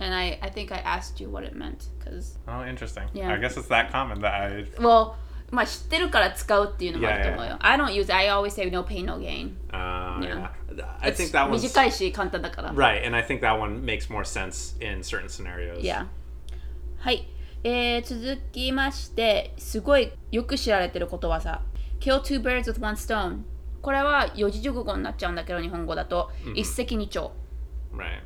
[0.00, 2.38] And I, I think I asked you what it meant because.
[2.48, 3.04] Oh, interesting.
[3.12, 3.34] Yeah.
[3.34, 4.64] I guess it's that common that I.
[4.80, 5.18] Well,
[5.50, 7.56] まあ知ってるから使うっていうのもあると思うよ。
[7.60, 9.56] I don't use I always say no pain no gain.
[9.70, 10.50] Uh, Yeah.
[11.00, 12.72] I think that one's 短いし簡単だから。
[12.72, 15.80] right, and I think that one makes more sense in certain scenarios.
[15.80, 16.06] Yeah.
[16.98, 17.28] はい、
[17.64, 21.62] えー、続きましてすごいよく知られてることわざ
[22.00, 23.42] Kill two birds with one stone
[23.80, 27.30] これは四字熟語になっちゃうんだけど日本語だと、一石二鳥
[27.94, 28.20] Right.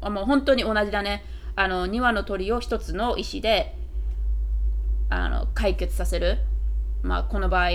[0.00, 1.24] あもう本当に同じだね
[1.56, 3.74] あの2羽の鳥を一つの石で
[5.08, 6.38] あの解決させる
[7.02, 7.70] まあこの場合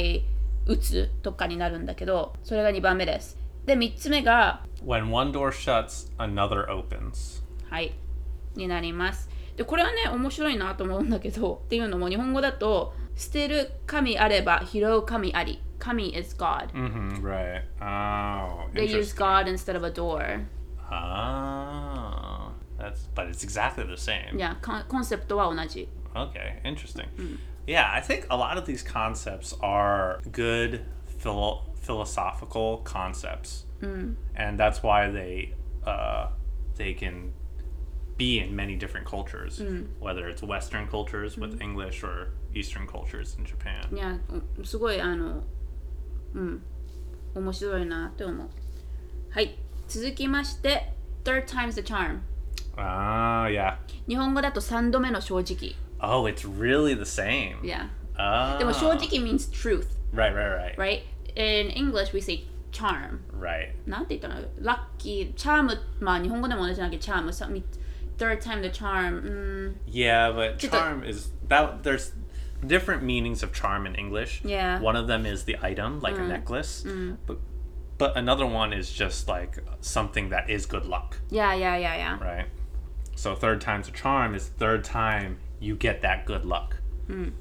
[0.67, 7.43] 撃つとかになるんだけどそれが2番目ですで3つ目が When one door shuts, another opens.
[7.69, 7.93] はい
[8.55, 17.21] になりますでこれはね面白いなと思うんだけどっていうのも日本語だと捨てる神あれば拾う神あり神 is God Mm-hmm.
[17.21, 17.63] Right.
[17.81, 18.69] Oh.
[18.73, 19.13] they use.
[19.13, 20.45] God instead of a door
[20.93, 21.90] Oh.
[22.80, 23.08] That's.
[23.14, 24.36] But it's exactly the same.
[24.36, 26.60] いやコンコンセプトは同じ Okay.
[26.64, 27.06] Interesting.
[27.66, 30.80] Yeah, I think a lot of these concepts are good
[31.18, 35.52] philo- philosophical concepts, and that's why they
[35.84, 36.28] uh,
[36.76, 37.32] they can
[38.16, 39.60] be in many different cultures,
[40.00, 43.82] whether it's Western cultures with English or Eastern cultures in Japan.
[43.92, 44.18] いや
[44.56, 45.42] うんすごいあの
[46.34, 46.62] うん
[47.34, 48.48] 面白いなって思う
[49.30, 50.92] はい続きまして
[51.24, 52.20] third time's the charm
[52.76, 53.76] Ah, yeah.
[54.08, 57.64] 日本語だと3度目の正直 Oh, it's really the same.
[57.64, 57.88] いや
[58.18, 58.58] Ah.
[58.58, 61.02] でも正直 means truth Right, right, right, right
[61.34, 63.70] in English we say charm right.
[63.86, 67.62] なんて言ったのラッキーチャームまあ日本語でも同じなんだけどチャームさみ
[68.18, 69.22] third time the charm.
[69.22, 72.12] Mm, Yeah, but Just a- charm is that there's
[72.66, 74.40] different meanings of charm in English.
[74.44, 74.80] Yeah.
[74.80, 76.86] One of them is the item, like a necklace.
[77.26, 77.36] But
[77.98, 82.18] but another one is just like something that is good luck, yeah, yeah, yeah, yeah.
[82.20, 82.46] right?
[83.20, 86.76] So third time's a charm is third time you get that good luck.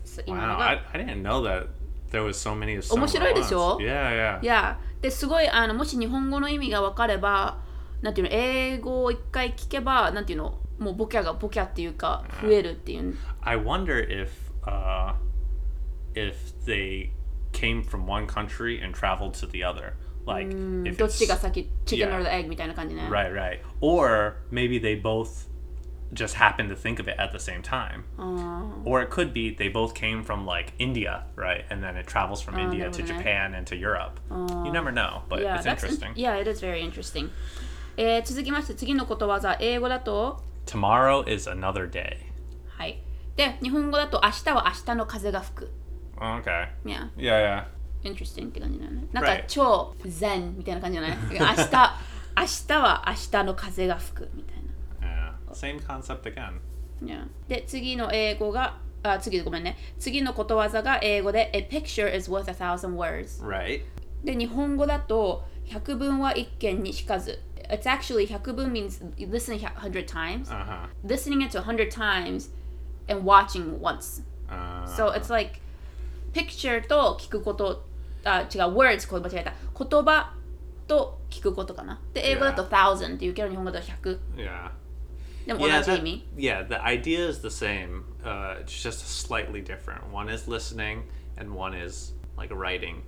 [0.03, 1.67] そう今 Wow, のが I, I didn't know that
[2.11, 4.41] there was so many of some 面白いでしょ Yeah, yeah.
[4.41, 7.57] いやですごいあのもし日本語の意味が分かれば
[8.01, 14.29] なんていうの英語を一回聞けばなんていうのもうボキャがボキャっていうか増えるっていう I wonder if
[14.65, 15.15] uh,
[16.13, 16.35] if
[16.65, 17.09] they
[17.51, 19.93] came from one country and traveled to the other.
[20.27, 22.17] Like if どっち it's が先チキン Yeah.
[22.17, 25.47] オール egg みたいな感じね right, right, or maybe they both
[26.13, 28.03] just happen to think of it at the same time.
[28.17, 32.07] あー Or it could be they both came from like India, right, and then it
[32.07, 33.19] travels from India なるほ to どね。
[33.19, 34.19] Japan and to Europe.
[34.65, 36.13] You never know, but Yeah, it's that's interesting.
[36.15, 37.29] yeah, it is very interesting.
[37.97, 42.17] えー続きまして次のことわざ英語だと Tomorrow is another day.
[42.69, 42.99] はい
[43.35, 45.71] で日本語だと明日は明日の風が吹く
[46.17, 46.69] Okay.
[46.85, 47.63] Yeah, Yeah, yeah.
[48.03, 49.43] interesting って感じだよねなんか Right.
[49.47, 51.39] 超zen みたいな感じじゃない明日
[52.37, 54.58] 明日は明日の風が吹くみたいな Yeah.
[55.52, 56.60] Same concept again.
[57.02, 57.26] Yeah.
[57.48, 63.82] で次の英語があ次ごめんね次のことわざが英語で A picture is worth a thousand words Right.
[64.22, 67.38] で日本語だと百聞は一見にしかず
[67.70, 70.88] It's actually 百聞 means listening a hundred times Uh huh.
[71.04, 72.50] listening it to a hundred times
[73.08, 75.60] and watching once Uh, so it's like
[76.34, 77.84] picture と聞くこと
[78.24, 80.34] あ違う words これ間違えた言葉
[80.86, 84.70] と聞くことかなで英語だと thousand っていうけど日本語だと100 yeah.
[85.49, 88.03] でも同 Yeah, じ意 that- 味 yeah, the idea is the same.
[88.23, 90.01] Uh, it's just slightly different.
[90.11, 91.03] One is listening,
[91.37, 93.03] and one is like writing.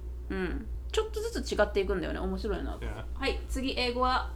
[0.91, 3.03] ちょっとずつ違っていくんだよね面白いな Yeah.
[3.14, 4.32] はい次英語は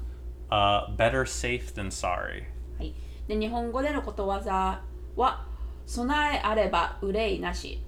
[0.50, 2.44] Uh, better safe than sorry.
[2.78, 2.94] はい、
[3.28, 4.82] で日本語でのことわざ
[5.16, 5.46] は
[5.86, 7.82] 備えあれば憂いなし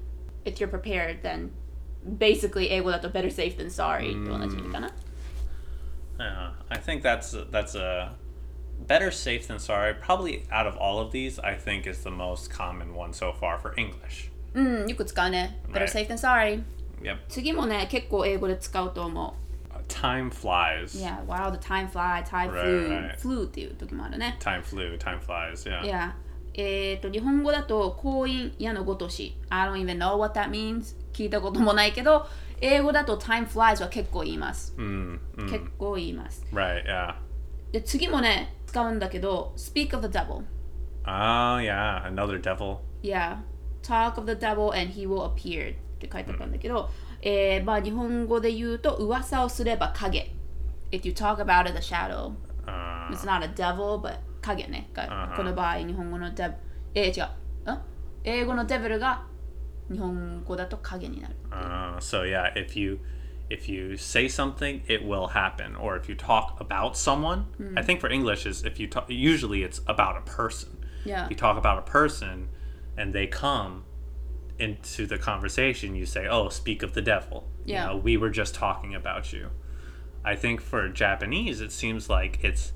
[0.45, 1.49] If you're prepared then
[2.17, 4.89] basically 英語だと better safe than sorry と同じ意味かな
[6.17, 8.13] Yeah, I think that's that's a
[8.86, 12.50] better safe than sorry, probably out of all of these, I think is the most
[12.50, 14.30] common one so far for English.
[14.54, 14.88] Hmm.
[14.88, 15.50] You could scan it.
[15.72, 16.64] Better safe than sorry.
[17.02, 17.18] Yep.
[17.30, 17.40] Uh,
[19.88, 20.94] time flies.
[20.94, 22.90] Yeah, wow, the time flies, time right, flew.
[22.90, 23.20] Right.
[23.20, 24.36] Flew っていう時もあるね。
[24.40, 25.82] Time flew, time flies, yeah.
[25.82, 26.12] Yeah.
[26.54, 29.36] Eh, えっと、日本語だと、光陰矢のごとし。
[29.48, 30.96] I don't even know what that means.
[31.12, 32.26] 聞いたこともないけど、
[32.60, 35.18] 英語だと time flies mm.
[35.36, 35.50] mm.
[35.50, 36.44] 結構言います。
[36.52, 37.14] Right, yeah.
[37.70, 40.44] で、次もね、使うんだけど Speak of the devil
[41.04, 42.78] Oh yeah, another devil.
[43.02, 43.38] Yeah
[43.82, 46.88] Talk of the devil and he will appear って書いてあったんだけど、
[47.22, 50.32] えーまあ日本語で言うと噂をすれば影
[50.92, 52.32] If you talk about it, the shadow
[52.66, 55.36] Uh, It's not a devil but 影ねが Uh-huh.
[55.36, 56.54] この場合日本語のデブ
[56.94, 57.26] えー、違
[57.66, 57.72] う。
[57.72, 57.78] ん
[58.24, 59.24] 英語のデビルが
[59.90, 61.34] 日本語だと影になる。
[61.50, 62.98] uh, so yeah, if you
[63.50, 65.74] if you say something, it will happen.
[65.76, 67.46] Or if you talk about someone,
[67.76, 69.06] I think for English is if you talk.
[69.08, 70.84] Usually, it's about a person.
[71.04, 71.28] Yeah.
[71.28, 72.48] You talk about a person,
[72.96, 73.84] and they come
[74.58, 75.94] into the conversation.
[75.94, 77.84] You say, "Oh, speak of the devil." Yeah.
[77.84, 79.50] You know, we were just talking about you.
[80.24, 82.72] I think for Japanese, it seems like it's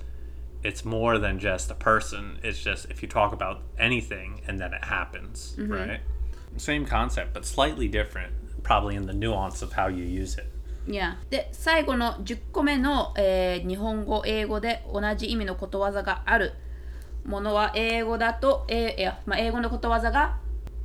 [0.63, 2.39] it's more than just a person.
[2.43, 5.73] It's just if you talk about anything and then it happens, mm-hmm.
[5.73, 6.01] right?
[6.57, 10.52] Same concept, but slightly different, probably in the nuance of how you use it.
[10.87, 11.17] Yeah.
[11.31, 16.55] で、最後の10個目の、えー日本語、英語で同じ意味のことわざがある
[17.25, 20.39] ものは英語だと、えーいやまあ、英語のことわざが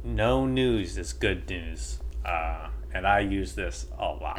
[0.03, 4.35] No news is good news, uh, and I use this a lot.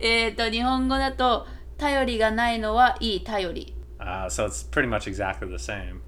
[0.00, 1.46] えー、と日本語だと
[1.78, 3.74] 頼りがないのはいい頼り。
[4.00, 6.00] Uh, so it's pretty much exactly the same.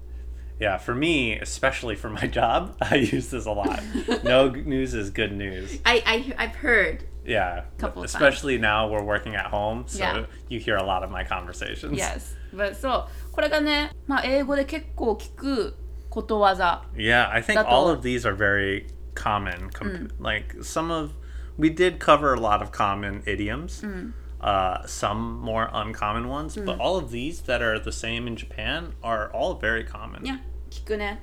[0.59, 3.81] Yeah, for me, especially for my job, I use this a lot.
[4.23, 5.79] no news is good news.
[5.85, 10.26] I, I, I've heard Yeah, Couple of especially now we're working at home, so Yeah.
[10.48, 11.96] you hear a lot of my conversations.
[11.98, 12.34] Yes.
[12.52, 15.76] But そうこれがね、まあ、英語で結構聞く
[16.08, 16.82] ことわざ。
[16.94, 17.90] Yeah, I think That's all all.
[17.90, 19.70] of these are very common.
[19.70, 21.10] Com- Like some of,
[21.58, 23.82] we did cover a lot of common idioms,
[24.40, 28.92] uh, some more uncommon ones, but all of these that are the same in Japan
[29.02, 30.22] are all very common.
[30.24, 31.22] いや、聞くね。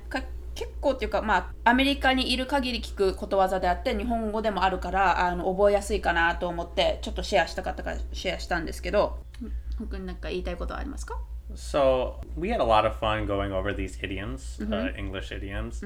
[0.59, 9.19] か結構っていうか、まあ、アメリカにいる限り聞くことわざであって、日本語でもあるから、あの覚えやすいかなと思って、ちょっとシェアしたかったからシェアしたんですけど、
[9.77, 11.17] 他に何か言いたいことはありますか
[11.55, 15.83] So we had a lot of fun going over these idioms, uh, English idioms.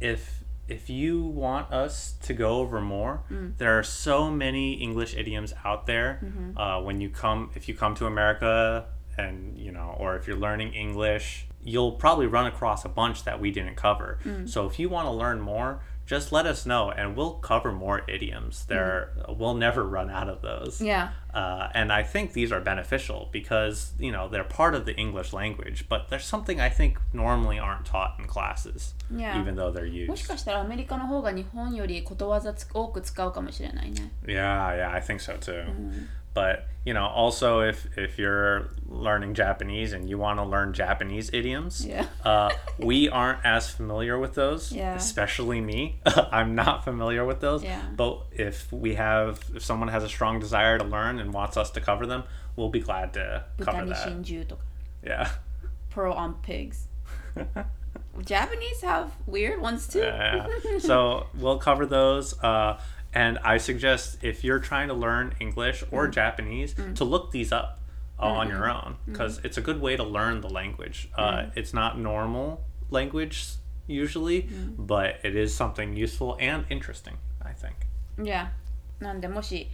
[0.00, 3.20] If if you want us to go over more,
[3.56, 6.20] there are so many English idioms out there.
[6.56, 10.36] Uh, when you come, if you come to America, and you know, or if you're
[10.36, 14.19] learning English, you'll probably run across a bunch that we didn't cover.
[14.45, 18.01] So if you want to learn more, just let us know and we'll cover more
[18.09, 18.65] idioms.
[18.65, 20.81] There we'll never run out of those.
[20.81, 21.09] Yeah.
[21.33, 25.31] Uh, and I think these are beneficial because you know they're part of the English
[25.31, 29.39] language, but there's something I think normally aren't taught in classes, Yeah.
[29.39, 30.27] even though they're もし used.
[30.27, 34.11] かしたらアメリカの方が日本よりことわざつ多く使うかもしれないね。
[34.25, 35.63] Yeah, yeah, I think so too.
[36.36, 41.30] but you know also if if you're learning japanese and you want to learn japanese
[41.32, 42.06] idioms yeah.
[42.24, 44.94] uh, we aren't as familiar with those yeah.
[44.94, 45.98] especially me
[46.30, 47.80] i'm not familiar with those yeah.
[47.96, 51.70] but if we have if someone has a strong desire to learn and wants us
[51.70, 52.22] to cover them
[52.54, 54.06] we'll be glad to cover that
[55.02, 55.30] yeah
[55.88, 56.86] pearl on pigs
[58.24, 60.46] japanese have weird ones too yeah.
[60.80, 62.78] so we'll cover those uh,
[63.15, 67.79] and I suggest if you're trying to learn English or Japanese to look these up
[68.19, 71.09] uh, on your own because it's a good way to learn the language.
[71.17, 73.45] Uh, It's not normal language
[73.87, 77.17] usually, but it is something useful and interesting.
[77.43, 77.75] I think.
[78.17, 78.47] Yeah.
[78.99, 79.67] なんでもし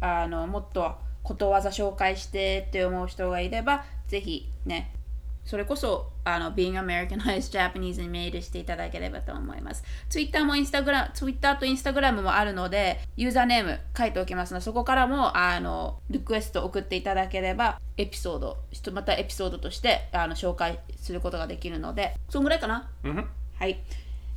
[0.00, 4.90] あのもっとことわざ紹介してって思う人がいればぜひね
[5.47, 18.57] それこそあの Being Americanized Japanese にメールしていただければと思います Twitter も Instagram Twitter と Instagram もあるのでユーザーネーム書いておきますのでそこからもあのリクエスト送っていただければエピソード
[18.91, 23.25] またエピソードとしてあの紹介することができるのでそんぐらいかな？Mhm.
[23.57, 23.79] はい。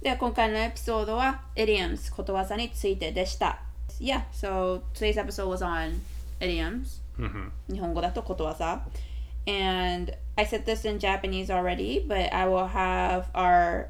[0.01, 3.61] では今回のエピソードは idioms ことわざについてでした。
[4.01, 6.01] Yeah, so today's episode was on
[6.41, 7.03] idioms.
[7.19, 7.51] Mhm.
[7.71, 8.83] 日本語だとことわざ。
[9.50, 13.90] And I said this in Japanese already, but I will have our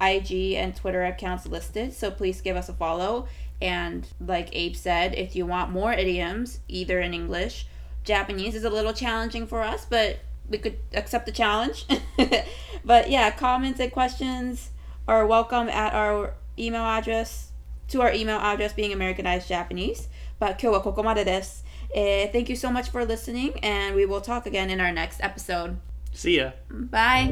[0.00, 1.92] IG and Twitter accounts listed.
[1.92, 3.28] So please give us a follow.
[3.60, 7.66] And like Abe said, if you want more idioms, either in English,
[8.04, 10.18] Japanese is a little challenging for us, but
[10.48, 11.86] we could accept the challenge.
[12.84, 14.70] but yeah, comments and questions
[15.06, 17.52] are welcome at our email address,
[17.88, 20.08] to our email address being Americanized Japanese.
[20.40, 21.64] But 今日はここまでです。
[21.93, 25.19] Eh, thank you so much for listening, and we will talk again in our next
[25.21, 25.77] episode.
[26.13, 26.51] See ya.
[26.69, 27.29] Bye.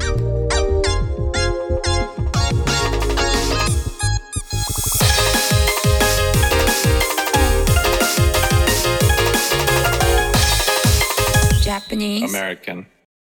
[11.62, 12.30] Japanese.
[12.30, 12.86] American.